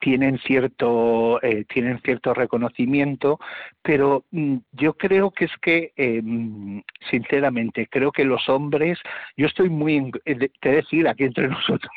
tienen 0.00 0.38
cierto 0.38 1.42
eh, 1.42 1.64
tienen 1.72 2.00
cierto 2.00 2.34
reconocimiento 2.34 3.38
pero 3.82 4.24
mm, 4.30 4.56
yo 4.72 4.94
creo 4.94 5.30
que 5.30 5.46
es 5.46 5.56
que 5.60 5.92
em, 5.96 6.82
sinceramente 7.22 7.86
creo 7.90 8.12
que 8.12 8.24
los 8.24 8.48
hombres 8.48 8.98
yo 9.36 9.46
estoy 9.46 9.68
muy 9.68 10.10
eh, 10.24 10.48
te 10.60 10.70
decir 10.70 11.08
aquí 11.08 11.24
entre 11.24 11.48
nosotros 11.56 11.90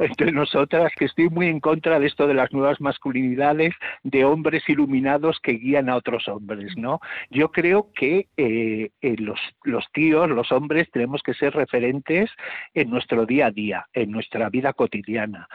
entre 0.00 0.32
nosotras 0.32 0.92
que 0.96 1.06
estoy 1.06 1.28
muy 1.28 1.46
en 1.46 1.60
contra 1.60 1.98
de 1.98 2.06
esto 2.06 2.26
de 2.26 2.34
las 2.34 2.52
nuevas 2.52 2.80
masculinidades 2.80 3.74
de 4.02 4.24
hombres 4.24 4.62
iluminados 4.68 5.38
que 5.40 5.52
guían 5.52 5.88
a 5.88 5.96
otros 5.96 6.28
hombres 6.28 6.76
no 6.76 7.00
yo 7.30 7.50
creo 7.50 7.90
que 7.94 8.28
eh, 8.36 8.90
los 9.18 9.40
los 9.64 9.84
tíos 9.92 10.28
los 10.28 10.52
hombres 10.52 10.90
tenemos 10.90 11.22
que 11.22 11.34
ser 11.34 11.54
referentes 11.54 12.30
en 12.74 12.90
nuestro 12.90 13.26
día 13.26 13.46
a 13.46 13.50
día 13.50 13.86
en 13.92 14.10
nuestra 14.10 14.48
vida 14.48 14.72
cotidiana. 14.72 15.48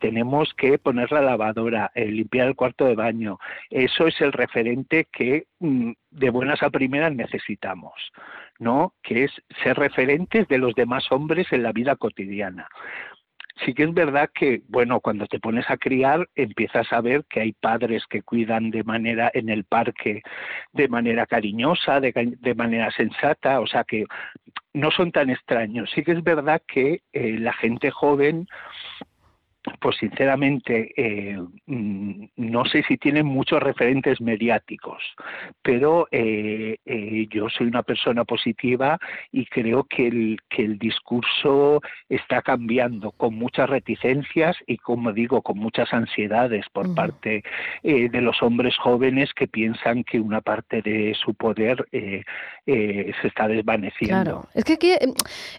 Tenemos 0.00 0.52
que 0.54 0.78
poner 0.78 1.12
la 1.12 1.20
lavadora, 1.20 1.90
limpiar 1.94 2.48
el 2.48 2.54
cuarto 2.54 2.84
de 2.84 2.94
baño, 2.94 3.38
eso 3.70 4.06
es 4.06 4.20
el 4.20 4.32
referente 4.32 5.06
que 5.12 5.44
mm, 5.60 5.92
de 6.10 6.30
buenas 6.30 6.62
a 6.62 6.70
primeras 6.70 7.14
necesitamos, 7.14 7.94
¿no? 8.58 8.94
Que 9.02 9.24
es 9.24 9.32
ser 9.62 9.76
referentes 9.76 10.48
de 10.48 10.58
los 10.58 10.74
demás 10.74 11.10
hombres 11.10 11.46
en 11.52 11.62
la 11.62 11.72
vida 11.72 11.96
cotidiana 11.96 12.68
sí 13.64 13.74
que 13.74 13.84
es 13.84 13.94
verdad 13.94 14.30
que, 14.34 14.62
bueno, 14.68 15.00
cuando 15.00 15.26
te 15.26 15.38
pones 15.38 15.68
a 15.68 15.76
criar, 15.76 16.28
empiezas 16.34 16.92
a 16.92 17.00
ver 17.00 17.24
que 17.28 17.40
hay 17.40 17.52
padres 17.52 18.04
que 18.08 18.22
cuidan 18.22 18.70
de 18.70 18.84
manera 18.84 19.30
en 19.34 19.48
el 19.48 19.64
parque, 19.64 20.22
de 20.72 20.88
manera 20.88 21.26
cariñosa, 21.26 22.00
de, 22.00 22.54
manera 22.54 22.90
sensata, 22.90 23.60
o 23.60 23.66
sea 23.66 23.84
que 23.84 24.04
no 24.72 24.90
son 24.90 25.12
tan 25.12 25.30
extraños. 25.30 25.90
Sí 25.94 26.02
que 26.02 26.12
es 26.12 26.22
verdad 26.22 26.62
que 26.66 27.02
eh, 27.12 27.36
la 27.38 27.52
gente 27.52 27.90
joven 27.90 28.46
pues 29.80 29.96
sinceramente 29.98 30.92
eh, 30.96 31.38
mm, 31.66 32.24
no 32.36 32.64
sé 32.64 32.82
si 32.88 32.96
tienen 32.96 33.26
muchos 33.26 33.62
referentes 33.62 34.20
mediáticos, 34.20 35.02
pero 35.62 36.08
eh, 36.10 36.78
eh, 36.86 37.26
yo 37.30 37.48
soy 37.50 37.66
una 37.66 37.82
persona 37.82 38.24
positiva 38.24 38.98
y 39.32 39.44
creo 39.46 39.84
que 39.84 40.08
el, 40.08 40.38
que 40.48 40.64
el 40.64 40.78
discurso 40.78 41.80
está 42.08 42.40
cambiando 42.42 43.12
con 43.12 43.34
muchas 43.34 43.68
reticencias 43.68 44.56
y, 44.66 44.78
como 44.78 45.12
digo, 45.12 45.42
con 45.42 45.58
muchas 45.58 45.92
ansiedades 45.92 46.66
por 46.72 46.94
parte 46.94 47.42
de 47.82 48.20
los 48.20 48.42
hombres 48.42 48.76
jóvenes 48.78 49.32
que 49.34 49.46
piensan 49.46 50.04
que 50.04 50.20
una 50.20 50.40
parte 50.40 50.82
de 50.82 51.14
su 51.14 51.34
poder 51.34 51.86
se 51.90 53.12
está 53.22 53.48
desvaneciendo. 53.48 54.22
Claro, 54.22 54.44
es 54.54 54.64
que 54.64 54.74
aquí 54.74 54.92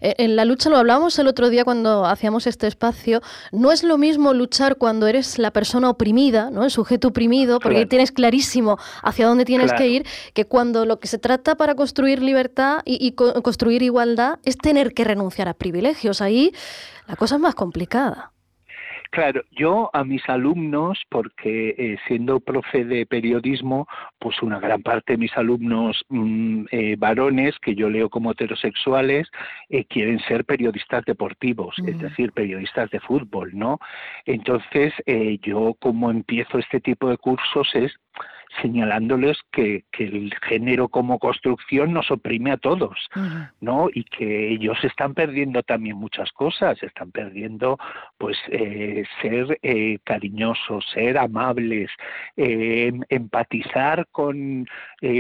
en 0.02 0.36
la 0.36 0.46
lucha 0.46 0.70
lo 0.70 0.78
hablamos 0.78 1.18
el 1.20 1.28
otro 1.28 1.50
día 1.50 1.64
cuando 1.64 2.06
hacíamos 2.06 2.48
este 2.48 2.68
espacio, 2.68 3.22
no 3.52 3.72
es 3.72 3.84
lo 3.84 3.91
mismo 3.98 4.34
luchar 4.34 4.78
cuando 4.78 5.08
eres 5.08 5.40
la 5.40 5.52
persona 5.52 5.90
oprimida, 5.90 6.52
¿no? 6.52 6.64
el 6.64 6.72
sujeto 6.72 7.10
oprimido, 7.10 7.60
porque 7.60 7.86
tienes 7.86 8.12
clarísimo 8.12 8.78
hacia 9.04 9.28
dónde 9.28 9.46
tienes 9.46 9.74
que 9.74 9.88
ir, 9.88 10.06
que 10.34 10.46
cuando 10.46 10.86
lo 10.86 11.00
que 11.00 11.08
se 11.08 11.18
trata 11.18 11.56
para 11.56 11.76
construir 11.76 12.22
libertad 12.22 12.80
y, 12.86 13.12
construir 13.12 13.84
igualdad 13.84 14.40
es 14.44 14.58
tener 14.58 14.94
que 14.94 15.04
renunciar 15.04 15.48
a 15.48 15.54
privilegios. 15.54 16.22
Ahí 16.22 16.54
la 17.08 17.16
cosa 17.16 17.36
es 17.36 17.42
más 17.42 17.56
complicada. 17.56 18.32
Claro, 19.12 19.44
yo 19.52 19.90
a 19.92 20.06
mis 20.06 20.28
alumnos, 20.30 20.98
porque 21.10 21.76
eh, 21.78 21.98
siendo 22.08 22.40
profe 22.40 22.86
de 22.86 23.06
periodismo, 23.06 23.86
pues 24.18 24.42
una 24.42 24.58
gran 24.58 24.82
parte 24.84 25.14
de 25.14 25.18
mis 25.18 25.36
alumnos 25.36 26.02
mm, 26.08 26.64
eh, 26.72 26.96
varones, 26.98 27.60
que 27.60 27.76
yo 27.76 27.90
leo 27.90 28.08
como 28.08 28.32
heterosexuales, 28.32 29.28
eh, 29.70 29.84
quieren 29.84 30.20
ser 30.22 30.46
periodistas 30.46 31.04
deportivos, 31.04 31.76
es 31.86 32.00
decir, 32.00 32.32
periodistas 32.32 32.90
de 32.90 33.02
fútbol, 33.02 33.52
¿no? 33.54 33.80
Entonces, 34.26 34.94
yo 35.42 35.76
como 35.82 36.10
empiezo 36.10 36.58
este 36.58 36.80
tipo 36.80 37.10
de 37.10 37.18
cursos 37.18 37.70
es 37.74 37.92
señalándoles 38.60 39.38
que, 39.52 39.84
el 39.98 40.34
género 40.42 40.88
como 40.90 41.20
construcción 41.20 41.94
nos 41.94 42.10
oprime 42.10 42.52
a 42.52 42.58
todos, 42.58 42.98
¿no? 43.60 43.88
Y 43.94 44.04
que 44.04 44.50
ellos 44.50 44.78
están 44.84 45.14
perdiendo 45.14 45.62
también 45.64 45.98
muchas 45.98 46.32
cosas, 46.32 46.82
están 46.82 47.12
perdiendo, 47.12 47.78
pues, 48.18 48.38
eh, 48.50 49.04
ser 49.22 49.60
eh, 49.62 50.00
cariñosos, 50.04 50.86
ser 50.94 51.18
amables, 51.18 51.92
eh, 52.36 52.88
em, 52.88 53.02
empatizar 53.10 54.08
con, 54.12 54.66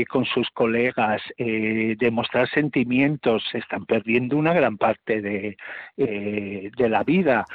con 0.09 0.25
sus 0.25 0.49
colegas, 0.51 1.21
demostrar 1.37 2.47
sentimientos, 2.49 3.43
están 3.53 3.85
perdiendo 3.85 4.37
una 4.37 4.53
gran 4.53 4.77
parte 4.77 5.21
de, 5.21 5.57
de 5.97 6.89
la 6.89 7.03
vida. 7.03 7.45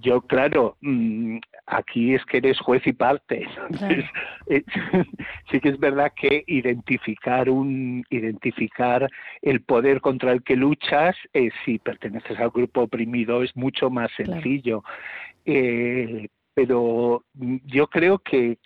yo, 0.00 0.20
claro, 0.22 0.76
mm, 0.80 1.38
aquí 1.66 2.14
es 2.14 2.24
que 2.24 2.38
eres 2.38 2.58
juez 2.60 2.86
y 2.86 2.92
parte. 2.92 3.46
sí 5.50 5.60
que 5.60 5.70
es 5.70 5.78
verdad 5.78 6.12
que 6.14 6.44
identificar 6.46 7.48
un 7.50 8.04
identificar 8.10 9.08
el 9.42 9.62
poder 9.62 10.00
contra 10.00 10.32
el 10.32 10.42
que 10.42 10.56
luchas, 10.56 11.16
eh, 11.32 11.50
si 11.64 11.78
perteneces 11.78 12.38
al 12.38 12.50
grupo 12.50 12.82
oprimido, 12.82 13.42
es 13.42 13.54
mucho 13.56 13.90
más 13.90 14.10
sencillo. 14.16 14.82
Eh, 15.44 16.28
pero 16.54 17.24
yo 17.34 17.86
creo 17.88 18.18
que 18.18 18.58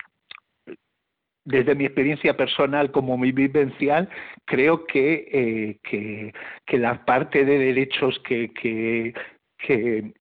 desde 1.44 1.74
mi 1.74 1.84
experiencia 1.84 2.36
personal 2.36 2.90
como 2.92 3.18
mi 3.18 3.32
vivencial, 3.32 4.08
creo 4.44 4.86
que, 4.86 5.28
eh, 5.32 5.78
que, 5.82 6.32
que, 6.66 6.78
la 6.78 7.04
parte 7.04 7.44
de 7.44 7.58
derechos 7.58 8.20
que, 8.20 8.52
que, 8.52 9.14
que, 9.58 10.12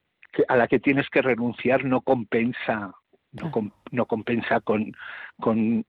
a 0.47 0.55
la 0.55 0.67
que 0.67 0.79
tienes 0.79 1.07
que 1.09 1.21
renunciar 1.21 1.85
no 1.85 2.01
compensa 2.01 2.93
no, 3.31 3.51
no 3.91 4.05
compensa 4.05 4.59
con, 4.62 4.93
con, 5.39 5.86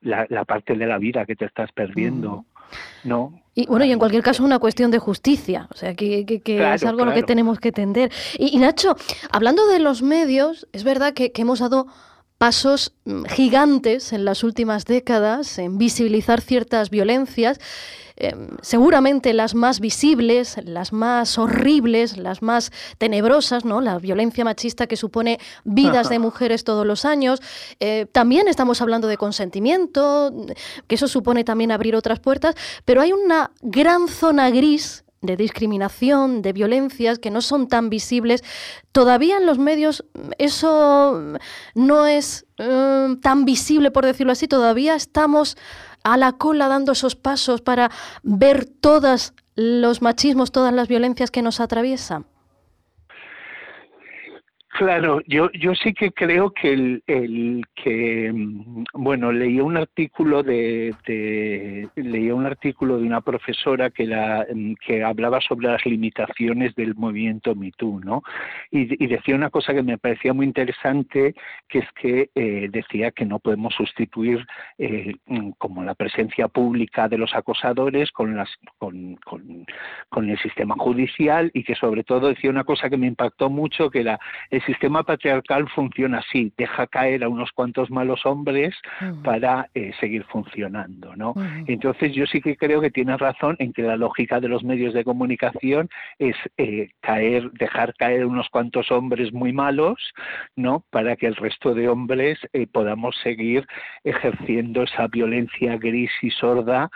la, 0.00 0.44
parte 0.44 0.74
de 0.74 0.86
la 0.86 0.98
vida 0.98 1.24
que 1.26 1.36
te 1.36 1.44
estás 1.44 1.70
perdiendo. 1.72 2.44
Mm. 3.04 3.08
¿no? 3.08 3.40
Y 3.54 3.66
bueno, 3.66 3.84
y 3.84 3.92
en 3.92 3.98
cualquier 3.98 4.22
caso 4.22 4.44
una 4.44 4.58
cuestión 4.58 4.90
de 4.90 4.98
justicia, 4.98 5.68
o 5.70 5.76
sea, 5.76 5.94
que, 5.94 6.24
es 6.44 6.84
algo 6.84 7.02
a 7.02 7.06
lo 7.06 7.14
que 7.14 7.22
tenemos 7.22 7.60
que 7.60 7.72
tender. 7.72 8.10
Y, 8.38 8.58
Nacho, 8.58 8.96
hablando 9.30 9.66
de 9.68 9.78
los 9.78 10.02
medios, 10.02 10.66
es 10.72 10.84
verdad 10.84 11.14
que, 11.14 11.32
que 11.32 11.42
hemos 11.42 11.60
dado 11.60 11.86
pasos 12.38 12.94
mm, 13.04 13.24
gigantes 13.24 14.12
en 14.12 14.24
las 14.24 14.44
últimas 14.44 14.84
décadas 14.84 15.58
en 15.58 15.78
visibilizar 15.78 16.40
ciertas 16.40 16.90
violencias 16.90 17.60
Em, 18.18 18.56
seguramente 18.62 19.34
las 19.34 19.54
más 19.54 19.78
visibles, 19.78 20.56
las 20.64 20.92
más 20.92 21.36
horribles, 21.36 22.16
las 22.16 22.40
más 22.40 22.72
tenebrosas, 22.96 23.66
¿no? 23.66 23.82
La 23.82 23.98
violencia 23.98 24.42
machista 24.42 24.86
que 24.86 24.96
supone 24.96 25.38
vidas 25.64 26.08
de 26.08 26.18
mujeres 26.18 26.64
todos 26.64 26.86
los 26.86 27.04
años. 27.04 27.42
Eh, 27.78 28.06
también 28.10 28.48
estamos 28.48 28.80
hablando 28.80 29.06
de 29.06 29.18
consentimiento, 29.18 30.32
que 30.86 30.94
eso 30.94 31.08
supone 31.08 31.44
también 31.44 31.72
abrir 31.72 31.94
otras 31.94 32.18
puertas, 32.18 32.54
pero 32.86 33.02
hay 33.02 33.12
una 33.12 33.50
gran 33.60 34.08
zona 34.08 34.48
gris 34.50 35.04
de 35.20 35.36
discriminación, 35.36 36.40
de 36.40 36.52
violencias 36.52 37.18
que 37.18 37.30
no 37.30 37.42
son 37.42 37.68
tan 37.68 37.90
visibles. 37.90 38.42
Todavía 38.92 39.36
en 39.36 39.44
los 39.44 39.58
medios 39.58 40.04
eso 40.38 41.20
no 41.74 42.06
es 42.06 42.46
em, 42.56 43.20
tan 43.20 43.44
visible, 43.44 43.90
por 43.90 44.06
decirlo 44.06 44.32
así. 44.32 44.48
Todavía 44.48 44.94
estamos 44.94 45.56
a 46.06 46.16
la 46.16 46.32
cola 46.32 46.68
dando 46.68 46.92
esos 46.92 47.16
pasos 47.16 47.60
para 47.62 47.90
ver 48.22 48.64
todos 48.64 49.34
los 49.56 50.02
machismos, 50.02 50.52
todas 50.52 50.72
las 50.72 50.86
violencias 50.86 51.32
que 51.32 51.42
nos 51.42 51.58
atraviesan? 51.58 52.26
Claro, 54.76 55.22
yo, 55.26 55.50
yo 55.52 55.74
sí 55.74 55.94
que 55.94 56.12
creo 56.12 56.50
que 56.50 56.70
el, 56.74 57.02
el 57.06 57.64
que 57.74 58.30
mm, 58.30 58.84
bueno 58.92 59.32
leí 59.32 59.58
un 59.58 59.78
artículo 59.78 60.42
de, 60.42 60.94
de 61.06 61.88
leía 61.96 62.34
un 62.34 62.44
artículo 62.44 62.98
de 62.98 63.06
una 63.06 63.22
profesora 63.22 63.88
que 63.88 64.04
la, 64.04 64.46
mm, 64.52 64.74
que 64.86 65.02
hablaba 65.02 65.40
sobre 65.40 65.68
las 65.68 65.86
limitaciones 65.86 66.74
del 66.74 66.94
movimiento 66.94 67.54
#MeToo, 67.54 68.00
¿no? 68.00 68.22
Y, 68.70 69.06
decía 69.06 69.34
una 69.34 69.48
cosa 69.48 69.72
que 69.72 69.82
me 69.82 69.96
parecía 69.96 70.34
muy 70.34 70.44
interesante, 70.44 71.34
que 71.68 71.78
es 71.78 71.86
que 71.92 72.28
eh, 72.34 72.68
decía 72.70 73.12
que 73.12 73.24
no 73.24 73.38
podemos 73.38 73.72
sustituir 73.74 74.44
eh, 74.76 75.14
mm, 75.26 75.52
como 75.56 75.84
la 75.84 75.94
presencia 75.94 76.48
pública 76.48 77.08
de 77.08 77.16
los 77.16 77.34
acosadores 77.34 78.10
con 78.12 78.36
las 78.36 78.50
con, 78.76 79.16
con, 79.24 79.64
con 80.10 80.28
el 80.28 80.38
sistema 80.38 80.74
judicial 80.78 81.50
y 81.54 81.64
que 81.64 81.76
sobre 81.76 82.04
todo 82.04 82.28
decía 82.28 82.50
una 82.50 82.64
cosa 82.64 82.90
que 82.90 82.98
me 82.98 83.06
impactó 83.06 83.48
mucho 83.48 83.88
que 83.88 84.04
la 84.04 84.18
sistema 84.66 85.02
patriarcal 85.02 85.68
funciona 85.68 86.18
así, 86.18 86.52
deja 86.56 86.86
caer 86.86 87.24
a 87.24 87.28
unos 87.28 87.52
cuantos 87.52 87.90
malos 87.90 88.26
hombres 88.26 88.74
para 89.22 89.68
eh, 89.74 89.92
seguir 90.00 90.24
funcionando, 90.24 91.14
¿no? 91.16 91.34
Entonces 91.66 92.12
yo 92.12 92.26
sí 92.26 92.40
que 92.40 92.56
creo 92.56 92.80
que 92.80 92.90
tiene 92.90 93.16
razón 93.16 93.56
en 93.58 93.72
que 93.72 93.82
la 93.82 93.96
lógica 93.96 94.40
de 94.40 94.48
los 94.48 94.64
medios 94.64 94.92
de 94.92 95.04
comunicación 95.04 95.88
es 96.18 96.36
eh, 96.56 96.90
caer, 97.00 97.50
dejar 97.52 97.94
caer 97.94 98.26
unos 98.26 98.48
cuantos 98.50 98.90
hombres 98.90 99.32
muy 99.32 99.52
malos, 99.52 100.12
¿no? 100.56 100.84
Para 100.90 101.16
que 101.16 101.26
el 101.26 101.36
resto 101.36 101.74
de 101.74 101.88
hombres 101.88 102.38
eh, 102.52 102.66
podamos 102.66 103.16
seguir 103.22 103.66
ejerciendo 104.04 104.82
esa 104.82 105.06
violencia 105.06 105.76
gris 105.76 106.10
y 106.22 106.30
sorda 106.30 106.90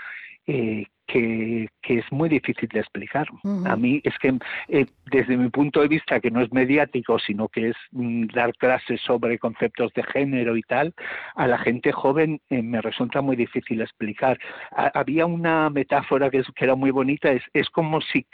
eh, 0.47 0.87
que, 1.13 1.69
es 1.83 2.13
muy 2.13 2.29
difícil 2.29 2.69
de 2.69 2.81
explicar. 2.81 3.27
A 3.65 3.77
mí 3.77 4.01
es 4.05 4.17
que 4.19 4.39
eh, 4.69 4.87
desde 5.11 5.37
mi 5.37 5.49
punto 5.51 5.81
de 5.81 5.89
vista, 5.89 6.21
que 6.21 6.31
no 6.31 6.41
es 6.41 6.53
mediático, 6.53 7.19
sino 7.19 7.49
que 7.49 7.71
es 7.71 7.77
mm, 7.91 8.27
dar 8.29 8.55
clases 8.55 9.01
sobre 9.01 9.39
conceptos 9.39 9.93
de 9.95 10.05
género 10.05 10.57
y 10.57 10.63
tal, 10.63 10.95
a 11.35 11.47
la 11.47 11.59
gente 11.59 11.93
joven 11.93 12.41
eh, 12.51 12.63
me 12.63 12.81
resulta 12.81 13.21
muy 13.21 13.37
difícil 13.37 13.81
explicar. 13.81 14.39
había 14.71 15.27
una 15.27 15.69
metáfora 15.71 16.31
que, 16.31 16.43
que, 16.55 16.65
era 16.65 16.77
muy 16.77 16.91
bonita, 16.91 17.31
es, 17.33 17.43
es 17.53 17.69
como 17.71 18.01
si 18.01 18.25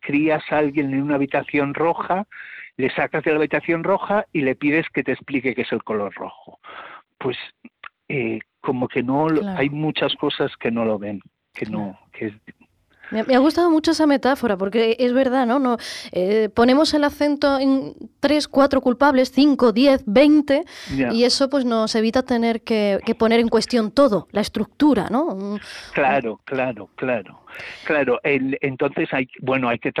crías 0.00 0.42
a 0.50 0.58
alguien 0.58 0.94
en 0.94 1.02
una 1.02 1.16
habitación 1.16 1.74
roja, 1.74 2.26
le 2.76 2.90
sacas 2.90 3.24
de 3.24 3.32
la 3.32 3.38
habitación 3.38 3.82
roja 3.82 4.24
y 4.32 4.42
le 4.42 4.54
pides 4.54 4.86
que 4.90 5.02
te 5.02 5.12
explique 5.12 5.54
qué 5.54 5.62
es 5.62 5.72
el 5.72 5.82
color 5.82 6.14
rojo. 6.14 6.60
Pues 7.18 7.36
eh, 8.08 8.38
como 8.60 8.88
que 8.88 9.02
no 9.02 9.26
hay 9.56 9.68
muchas 9.68 10.14
cosas 10.14 10.56
que 10.56 10.70
no 10.70 10.84
lo 10.84 10.98
ven 10.98 11.20
que 11.52 11.66
no, 11.66 11.98
que 12.12 12.26
es 12.26 12.34
me, 13.10 13.34
ha 13.34 13.38
gustado 13.38 13.70
mucho 13.70 13.90
esa 13.90 14.06
metáfora, 14.06 14.56
porque 14.56 14.96
es 14.98 15.12
verdad, 15.12 15.46
¿no? 15.46 15.58
no 15.58 15.76
eh, 16.12 16.48
ponemos 16.54 16.94
el 16.94 17.04
acento 17.04 17.58
en 17.58 17.94
tres, 18.20 18.46
cuatro 18.48 18.80
culpables, 18.80 19.32
cinco, 19.32 19.72
diez, 19.72 20.02
veinte, 20.06 20.64
y 21.12 21.24
eso 21.24 21.50
pues 21.50 21.64
nos 21.64 21.94
evita 21.94 22.22
tener 22.22 22.62
que, 22.62 23.00
poner 23.18 23.40
en 23.40 23.48
cuestión 23.48 23.90
todo, 23.90 24.28
la 24.30 24.40
estructura, 24.40 25.08
¿no? 25.10 25.58
Claro, 25.92 26.40
claro, 26.44 26.90
claro. 26.94 27.40
Claro, 27.84 28.20
entonces 28.22 29.12
hay, 29.12 29.28
bueno, 29.40 29.68
hay 29.68 29.78
que, 29.78 29.92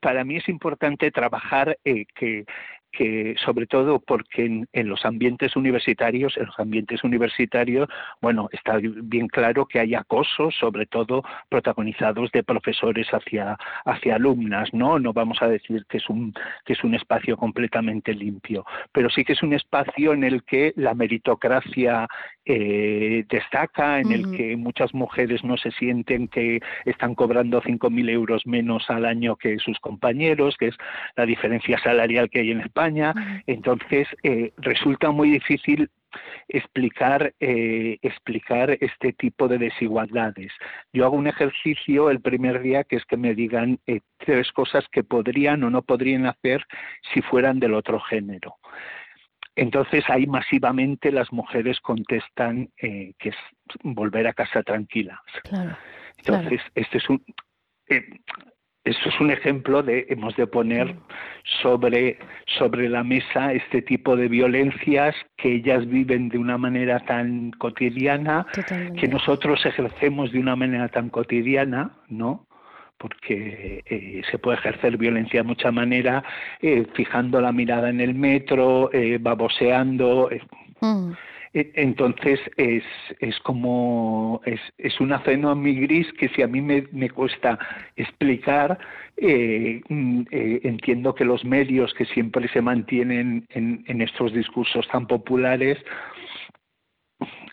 para 0.00 0.24
mí 0.24 0.36
es 0.36 0.48
importante 0.48 1.10
trabajar 1.10 1.78
eh, 1.84 2.06
que 2.14 2.46
que 2.92 3.34
sobre 3.44 3.66
todo 3.66 4.00
porque 4.00 4.64
en, 4.72 4.88
los 4.88 5.04
ambientes 5.04 5.56
universitarios, 5.56 6.36
en 6.36 6.46
los 6.46 6.58
ambientes 6.58 7.04
universitarios, 7.04 7.88
bueno, 8.20 8.48
está 8.52 8.78
bien 8.78 9.28
claro 9.28 9.66
que 9.66 9.80
hay 9.80 9.94
acosos, 9.94 10.54
sobre 10.54 10.86
todo 10.86 11.22
protagonizados 11.48 12.30
de 12.32 12.42
profesores 12.42 13.08
hacia, 13.12 13.56
hacia 13.84 14.16
alumnas, 14.16 14.72
¿no? 14.72 14.98
No 14.98 15.12
vamos 15.12 15.38
a 15.42 15.48
decir 15.48 15.84
que 15.88 15.98
es 15.98 16.08
un 16.08 16.34
que 16.64 16.72
es 16.72 16.84
un 16.84 16.94
espacio 16.94 17.36
completamente 17.36 18.14
limpio, 18.14 18.64
pero 18.92 19.10
sí 19.10 19.24
que 19.24 19.32
es 19.32 19.42
un 19.42 19.52
espacio 19.52 20.12
en 20.12 20.24
el 20.24 20.42
que 20.44 20.72
la 20.76 20.94
meritocracia 20.94 22.06
eh, 22.50 23.26
destaca, 23.28 24.00
en 24.00 24.10
el 24.10 24.30
que 24.34 24.56
muchas 24.56 24.94
mujeres 24.94 25.44
no 25.44 25.58
se 25.58 25.70
sienten 25.72 26.28
que 26.28 26.60
están 26.86 27.14
cobrando 27.14 27.60
5.000 27.60 28.08
euros 28.08 28.46
menos 28.46 28.88
al 28.88 29.04
año 29.04 29.36
que 29.36 29.58
sus 29.58 29.78
compañeros, 29.80 30.56
que 30.56 30.68
es 30.68 30.76
la 31.14 31.26
diferencia 31.26 31.78
salarial 31.78 32.30
que 32.30 32.40
hay 32.40 32.50
en 32.50 32.62
España. 32.62 33.42
Entonces, 33.46 34.08
eh, 34.22 34.52
resulta 34.56 35.10
muy 35.10 35.30
difícil 35.30 35.90
explicar 36.48 37.34
eh, 37.38 37.98
explicar 38.00 38.70
este 38.80 39.12
tipo 39.12 39.46
de 39.46 39.58
desigualdades. 39.58 40.50
Yo 40.90 41.04
hago 41.04 41.16
un 41.16 41.26
ejercicio 41.26 42.08
el 42.08 42.22
primer 42.22 42.62
día 42.62 42.84
que 42.84 42.96
es 42.96 43.04
que 43.04 43.18
me 43.18 43.34
digan 43.34 43.78
tres 44.16 44.50
cosas 44.52 44.86
que 44.90 45.04
podrían 45.04 45.62
o 45.64 45.70
no 45.70 45.82
podrían 45.82 46.24
hacer 46.24 46.64
si 47.12 47.20
fueran 47.20 47.60
del 47.60 47.74
otro 47.74 48.00
género. 48.00 48.56
Entonces 49.58 50.04
ahí 50.08 50.26
masivamente 50.26 51.10
las 51.10 51.32
mujeres 51.32 51.80
contestan 51.80 52.70
eh, 52.80 53.12
que 53.18 53.30
es 53.30 53.36
volver 53.82 54.28
a 54.28 54.32
casa 54.32 54.62
tranquilas. 54.62 55.18
Entonces 56.18 56.60
este 56.74 56.98
es 56.98 57.10
un 57.10 57.24
eh, 57.88 58.04
esto 58.84 59.08
es 59.08 59.20
un 59.20 59.30
ejemplo 59.30 59.82
de 59.82 60.06
hemos 60.08 60.36
de 60.36 60.46
poner 60.46 60.94
sobre 61.60 62.18
sobre 62.58 62.88
la 62.88 63.02
mesa 63.02 63.52
este 63.52 63.82
tipo 63.82 64.16
de 64.16 64.28
violencias 64.28 65.14
que 65.36 65.56
ellas 65.56 65.86
viven 65.86 66.28
de 66.28 66.38
una 66.38 66.56
manera 66.56 67.00
tan 67.00 67.50
cotidiana 67.50 68.46
que 68.98 69.08
nosotros 69.08 69.66
ejercemos 69.66 70.32
de 70.32 70.38
una 70.38 70.56
manera 70.56 70.88
tan 70.88 71.10
cotidiana, 71.10 71.90
¿no? 72.08 72.47
Porque 72.98 73.82
eh, 73.86 74.22
se 74.30 74.38
puede 74.38 74.58
ejercer 74.58 74.96
violencia 74.96 75.40
de 75.40 75.48
mucha 75.48 75.70
manera, 75.70 76.22
eh, 76.60 76.86
fijando 76.94 77.40
la 77.40 77.52
mirada 77.52 77.88
en 77.90 78.00
el 78.00 78.14
metro, 78.14 78.90
eh, 78.92 79.18
baboseando. 79.20 80.28
Mm. 80.80 81.12
E, 81.54 81.70
entonces 81.76 82.38
es, 82.58 82.84
es 83.20 83.38
como 83.40 84.42
es, 84.44 84.60
es 84.76 85.00
una 85.00 85.22
mi 85.54 85.74
gris 85.80 86.12
que 86.18 86.28
si 86.28 86.42
a 86.42 86.46
mí 86.46 86.60
me, 86.60 86.84
me 86.92 87.08
cuesta 87.08 87.58
explicar, 87.96 88.78
mm, 89.16 90.22
entiendo 90.30 91.14
que 91.14 91.24
los 91.24 91.44
medios 91.44 91.94
que 91.94 92.04
siempre 92.04 92.48
se 92.48 92.60
mantienen 92.60 93.46
en, 93.50 93.82
en 93.86 94.02
estos 94.02 94.32
discursos 94.34 94.86
tan 94.88 95.06
populares 95.06 95.78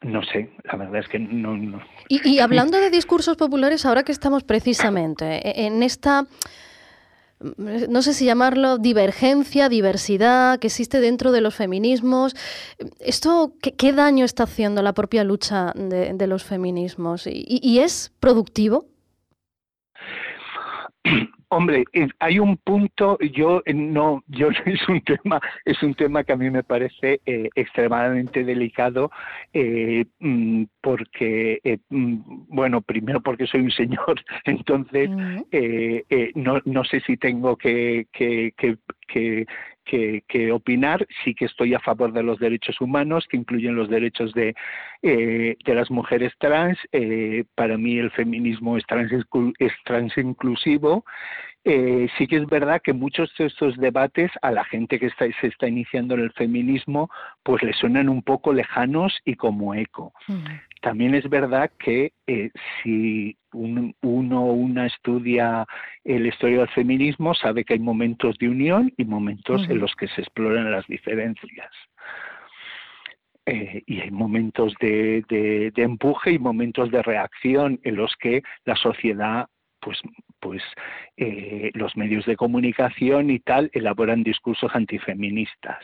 no 0.01 0.23
sé, 0.23 0.49
la 0.63 0.77
verdad 0.77 0.99
es 0.99 1.08
que 1.08 1.19
no. 1.19 1.79
Y, 2.10 2.39
hablando 2.39 2.79
de 2.79 2.89
discursos 2.89 3.38
populares, 3.38 3.86
ahora 3.86 4.03
que 4.03 4.12
estamos 4.12 4.43
precisamente 4.43 5.65
en 5.65 5.84
esta 5.84 6.27
no 7.58 8.01
sé 8.01 8.13
si 8.13 8.25
llamarlo 8.25 8.77
divergencia, 8.77 9.67
diversidad 9.67 10.58
que 10.60 10.67
existe 10.67 11.01
dentro 11.01 11.31
de 11.31 11.41
los 11.41 11.53
feminismos. 11.53 12.34
¿Esto 12.99 13.53
qué, 13.62 13.93
daño 13.93 14.23
está 14.25 14.43
haciendo 14.43 14.81
la 14.81 14.93
propia 14.93 15.23
lucha 15.23 15.73
de, 15.75 16.27
los 16.27 16.43
feminismos? 16.43 17.27
¿Y, 17.27 17.79
es 17.79 18.13
productivo? 18.19 18.86
Hombre, 21.55 21.85
hay 22.19 22.37
un 22.37 22.57
punto, 22.57 23.17
yo 23.19 23.61
eh, 23.65 23.73
no, 23.73 24.21
yo 24.27 24.49
es 24.65 24.89
un 24.89 24.99
tema, 24.99 25.39
es 25.63 25.81
un 25.81 25.93
tema 25.93 26.25
que 26.25 26.33
a 26.33 26.35
mí 26.35 26.49
me 26.49 26.63
parece 26.63 27.21
eh, 27.25 27.49
extremadamente 27.55 28.43
delicado, 28.43 29.09
eh, 29.53 30.03
mm, 30.19 30.63
porque, 30.81 31.79
mm, 31.87 32.17
bueno, 32.49 32.81
primero 32.81 33.21
porque 33.21 33.47
soy 33.47 33.61
un 33.61 33.71
señor, 33.71 34.21
entonces 34.43 35.09
no, 36.35 36.59
no 36.65 36.83
sé 36.83 36.99
si 37.07 37.15
tengo 37.15 37.55
que, 37.55 38.07
que, 38.11 38.53
que, 38.57 38.77
que, 39.05 39.45
opinar. 40.51 41.05
Sí 41.23 41.33
que 41.33 41.45
estoy 41.45 41.73
a 41.73 41.79
favor 41.79 42.11
de 42.11 42.23
los 42.23 42.39
derechos 42.39 42.79
humanos, 42.81 43.25
que 43.29 43.37
incluyen 43.37 43.75
los 43.75 43.89
derechos 43.89 44.33
de, 44.33 44.55
eh, 45.01 45.57
de 45.63 45.75
las 45.75 45.89
mujeres 45.91 46.33
trans. 46.39 46.77
Eh, 46.91 47.43
para 47.55 47.77
mí 47.77 47.97
el 47.97 48.11
feminismo 48.11 48.77
es 48.77 48.85
trans, 48.85 49.11
es 49.59 49.73
trans 49.85 50.17
inclusivo. 50.17 51.05
Eh, 51.67 52.08
sí 52.15 52.28
que 52.28 52.38
es 52.38 52.45
verdad 52.45 52.80
que 52.84 52.93
muchos 52.93 53.34
de 53.39 53.47
estos 53.47 53.75
debates 53.78 54.32
a 54.43 54.51
la 54.51 54.63
gente 54.65 54.99
que 54.99 55.08
está, 55.08 55.25
se 55.41 55.47
está 55.47 55.67
iniciando 55.67 56.13
en 56.13 56.21
el 56.21 56.32
feminismo, 56.34 57.10
pues 57.41 57.63
le 57.63 57.73
suenan 57.73 58.08
un 58.08 58.21
poco 58.21 58.54
lejanos 58.54 59.19
y 59.25 59.34
como 59.36 59.73
eco. 59.73 60.13
También 60.82 61.15
es 61.15 61.28
verdad 61.28 61.71
que 61.80 62.13
eh, 62.28 62.51
si 62.84 63.36
uno 63.51 64.43
o 64.43 64.54
una 64.54 64.86
estudia 64.86 65.65
la 66.04 66.28
historia 66.28 66.60
del 66.60 66.69
feminismo, 66.69 67.34
sabe 67.34 67.65
que 67.65 67.73
hay 67.73 67.80
momentos 67.80 68.38
de 68.38 68.47
unión 68.47 68.93
y 68.95 69.06
momentos 69.06 69.67
en 69.67 69.80
los 69.80 69.95
que 69.95 70.08
se 70.10 70.21
exploran 70.21 70.71
las 70.71 70.86
diferencias. 70.86 71.71
Eh, 73.47 73.84
y 73.86 74.01
hay 74.01 74.10
momentos 74.10 74.73
de, 74.82 75.23
empuje 75.75 76.32
y 76.32 76.39
momentos 76.39 76.89
de 76.89 77.04
reacción 77.04 77.80
en 77.84 77.95
los 77.95 78.15
que 78.15 78.41
la 78.65 78.75
sociedad 78.75 79.47
pues 79.85 79.99
pues 80.39 80.63
eh, 81.15 81.69
los 81.75 81.95
medios 81.95 82.25
de 82.25 82.35
comunicación 82.35 83.29
y 83.29 83.39
tal 83.39 83.69
elaboran 83.71 84.23
discursos 84.23 84.71
antifeministas 84.73 85.83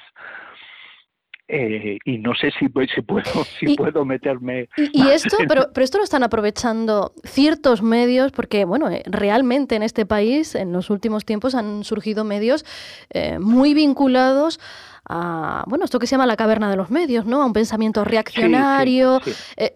eh, 1.54 1.98
y 2.06 2.18
no 2.20 2.34
sé 2.34 2.50
si, 2.52 2.68
si 2.96 3.02
puedo 3.02 3.24
si 3.60 3.76
puedo 3.76 4.06
meterme 4.06 4.70
y, 4.78 5.08
esto 5.10 5.36
pero 5.50 5.70
pero 5.74 5.84
esto 5.84 5.98
lo 5.98 6.06
están 6.06 6.24
aprovechando 6.24 7.12
ciertos 7.26 7.82
medios 7.82 8.32
porque 8.32 8.64
bueno 8.64 8.90
eh, 8.90 9.04
realmente 9.06 9.76
en 9.76 9.84
este 9.84 10.06
país 10.06 10.56
en 10.56 10.72
los 10.72 10.90
últimos 10.90 11.26
tiempos 11.26 11.54
han 11.54 11.84
surgido 11.84 12.24
medios 12.24 12.64
eh, 13.10 13.38
muy 13.38 13.74
vinculados 13.74 14.62
a 15.10 15.66
bueno 15.68 15.84
esto 15.84 16.00
que 16.00 16.08
se 16.08 16.12
llama 16.12 16.26
la 16.26 16.38
caverna 16.38 16.70
de 16.70 16.78
los 16.78 16.90
medios 16.90 17.26
no 17.26 17.42
a 17.42 17.46
un 17.46 17.54
pensamiento 17.54 18.06
reaccionario. 18.06 19.20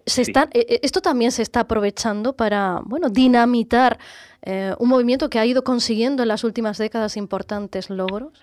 se 0.06 0.22
está 0.22 0.48
esto 0.52 1.02
también 1.02 1.30
se 1.30 1.42
está 1.42 1.60
aprovechando 1.60 2.34
para 2.36 2.80
bueno 2.86 3.10
dinamitar 3.10 3.98
un 4.78 4.88
movimiento 4.88 5.28
que 5.28 5.40
ha 5.40 5.44
ido 5.44 5.64
consiguiendo 5.64 6.22
en 6.22 6.28
las 6.28 6.44
últimas 6.44 6.78
décadas 6.78 7.16
importantes 7.16 7.90
logros 7.90 8.40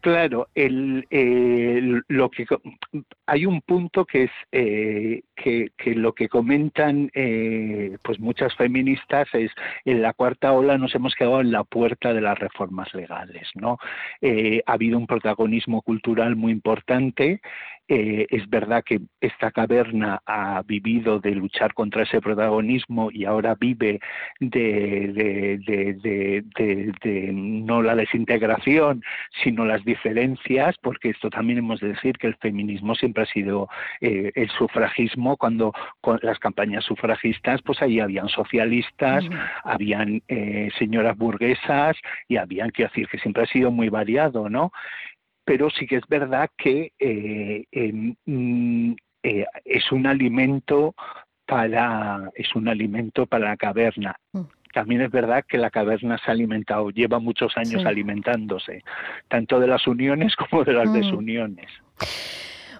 Claro, 0.00 0.48
el, 0.54 1.06
lo 2.08 2.30
que 2.30 2.46
hay 3.26 3.44
un 3.44 3.60
punto 3.60 4.06
que 4.06 4.24
es 4.24 4.30
eh, 4.50 5.22
que, 5.42 5.70
lo 5.94 6.12
que 6.12 6.28
comentan 6.28 7.10
eh, 7.14 7.96
pues 8.02 8.20
muchas 8.20 8.54
feministas 8.56 9.28
es 9.32 9.50
en 9.84 10.02
la 10.02 10.12
cuarta 10.12 10.52
ola 10.52 10.78
nos 10.78 10.94
hemos 10.94 11.14
quedado 11.14 11.40
en 11.40 11.52
la 11.52 11.64
puerta 11.64 12.12
de 12.12 12.20
las 12.20 12.38
reformas 12.38 12.92
legales, 12.94 13.48
¿no? 13.54 13.78
Eh, 14.20 14.62
ha 14.66 14.72
habido 14.72 14.98
un 14.98 15.06
protagonismo 15.06 15.82
cultural 15.82 16.36
muy 16.36 16.52
importante 16.52 17.40
eh, 17.92 18.28
es 18.30 18.48
verdad 18.48 18.84
que 18.86 19.00
esta 19.20 19.50
caverna 19.50 20.22
ha 20.24 20.62
vivido 20.62 21.18
de 21.18 21.32
luchar 21.32 21.74
contra 21.74 22.04
ese 22.04 22.20
protagonismo 22.20 23.10
y 23.10 23.24
ahora 23.24 23.56
vive 23.58 23.98
de, 24.38 25.58
no 27.34 27.82
la 27.82 27.96
desintegración, 27.96 29.02
sino 29.42 29.64
las 29.64 29.84
diferencias, 29.84 30.76
porque 30.80 31.10
esto 31.10 31.30
también 31.30 31.58
hemos 31.58 31.80
de 31.80 31.88
decir 31.88 32.16
que 32.16 32.28
el 32.28 32.36
feminismo 32.36 32.94
siempre 32.94 33.24
ha 33.24 33.26
sido 33.26 33.68
eh, 34.00 34.30
el 34.36 34.48
sufragismo, 34.50 35.29
cuando 35.36 35.72
con 36.00 36.18
las 36.22 36.38
campañas 36.38 36.84
sufragistas, 36.84 37.60
pues 37.62 37.80
ahí 37.82 38.00
habían 38.00 38.28
socialistas, 38.28 39.24
habían 39.64 40.22
eh, 40.28 40.70
señoras 40.78 41.16
burguesas 41.16 41.96
y 42.28 42.36
habían, 42.36 42.70
quiero 42.70 42.90
decir, 42.90 43.08
que 43.08 43.18
siempre 43.18 43.42
ha 43.42 43.46
sido 43.46 43.70
muy 43.70 43.88
variado, 43.88 44.48
¿no? 44.48 44.72
pero 45.50 45.68
sí 45.68 45.84
que 45.84 45.96
es 45.96 46.06
verdad 46.08 46.48
que 46.56 46.92
eh, 47.00 47.64
mm, 48.24 48.92
eh, 49.24 49.46
es 49.64 49.90
un 49.90 50.06
alimento 50.06 50.94
para 51.44 52.30
es 52.36 52.54
un 52.54 52.68
alimento 52.68 53.26
para 53.26 53.48
la 53.48 53.56
caverna. 53.56 54.14
Mm. 54.32 54.42
También 54.72 55.00
es 55.00 55.10
verdad 55.10 55.44
que 55.48 55.58
la 55.58 55.70
caverna 55.70 56.18
se 56.18 56.30
ha 56.30 56.34
alimentado, 56.34 56.90
lleva 56.90 57.18
muchos 57.18 57.56
años 57.56 57.84
alimentándose, 57.84 58.84
tanto 59.26 59.58
de 59.58 59.66
las 59.66 59.88
uniones 59.88 60.36
como 60.50 60.62
de 60.62 60.72
las 60.72 60.88
mm. 60.88 60.92
desuniones. 60.92 61.68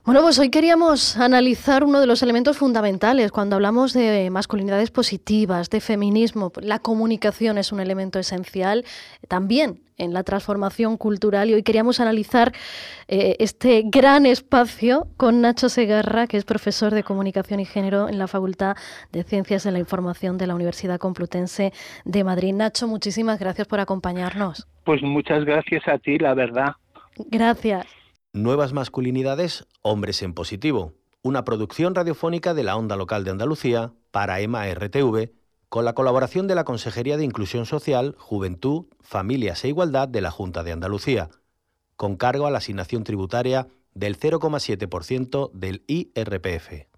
Bueno, 0.05 0.23
pues 0.23 0.39
hoy 0.39 0.49
queríamos 0.49 1.19
analizar 1.19 1.85
uno 1.85 2.01
de 2.01 2.07
los 2.07 2.23
elementos 2.23 2.57
fundamentales 2.57 3.31
cuando 3.31 3.57
hablamos 3.57 3.93
de 3.93 4.31
masculinidades 4.31 4.91
positivas, 4.91 5.69
de 5.69 5.81
feminismo. 5.81 6.53
La 6.63 6.79
comunicación 6.79 7.59
es 7.59 7.71
un 7.71 7.81
elemento 7.81 8.19
esencial 8.19 8.85
también 9.29 9.83
en 9.99 10.15
la 10.15 10.23
transformación 10.25 10.97
cultural 10.97 11.51
y 11.51 11.55
hoy 11.55 11.63
queríamos 11.63 12.01
analizar 12.01 12.53
eh, 13.09 13.37
este 13.41 13.83
gran 13.85 14.25
espacio 14.25 15.07
con 15.19 15.43
Nacho 15.43 15.69
Segarra, 15.69 16.27
que 16.27 16.39
es 16.39 16.47
profesor 16.47 16.95
de 16.95 17.03
comunicación 17.03 17.61
y 17.61 17.67
género 17.67 18.09
en 18.09 18.19
la 18.19 18.27
Facultad 18.27 18.77
de 19.13 19.23
Ciencias 19.23 19.65
de 19.65 19.73
la 19.73 19.81
Información 19.81 20.39
de 20.39 20.47
la 20.47 20.55
Universidad 20.55 20.99
Complutense 20.99 21.75
de 22.07 22.25
Madrid. 22.25 22.55
Nacho, 22.55 22.89
muchísimas 22.89 23.39
gracias 23.39 23.69
por 23.69 23.81
acompañarnos. 23.81 24.67
Pues 24.85 25.03
muchas 25.03 25.45
gracias 25.45 25.87
a 25.87 25.99
ti, 25.99 26.19
la 26.19 26.33
verdad. 26.33 26.73
Gracias. 27.31 28.00
Nuevas 28.33 28.73
masculinidades, 28.73 29.67
hombres 29.83 30.23
en 30.23 30.35
positivo. 30.35 30.95
Una 31.21 31.43
producción 31.43 31.97
radiofónica 31.97 32.55
de 32.55 32.63
la 32.63 32.77
Onda 32.77 32.95
Local 32.95 33.25
de 33.25 33.33
Andalucía 33.33 33.93
para 34.13 34.39
EMA 34.39 34.73
RTV, 34.73 35.33
con 35.69 35.85
la 35.85 35.95
colaboración 35.95 36.47
de 36.47 36.55
la 36.55 36.63
Consejería 36.63 37.17
de 37.17 37.25
Inclusión 37.25 37.67
Social, 37.67 38.15
Juventud, 38.19 38.85
Familias 39.01 39.65
e 39.65 39.69
Igualdad 39.69 40.07
de 40.07 40.21
la 40.21 40.31
Junta 40.31 40.63
de 40.63 40.71
Andalucía, 40.71 41.29
con 41.97 42.15
cargo 42.15 42.47
a 42.47 42.53
la 42.53 42.59
asignación 42.59 43.03
tributaria 43.03 43.67
del 43.95 44.17
0,7% 44.17 45.51
del 45.53 45.83
IRPF. 45.89 46.90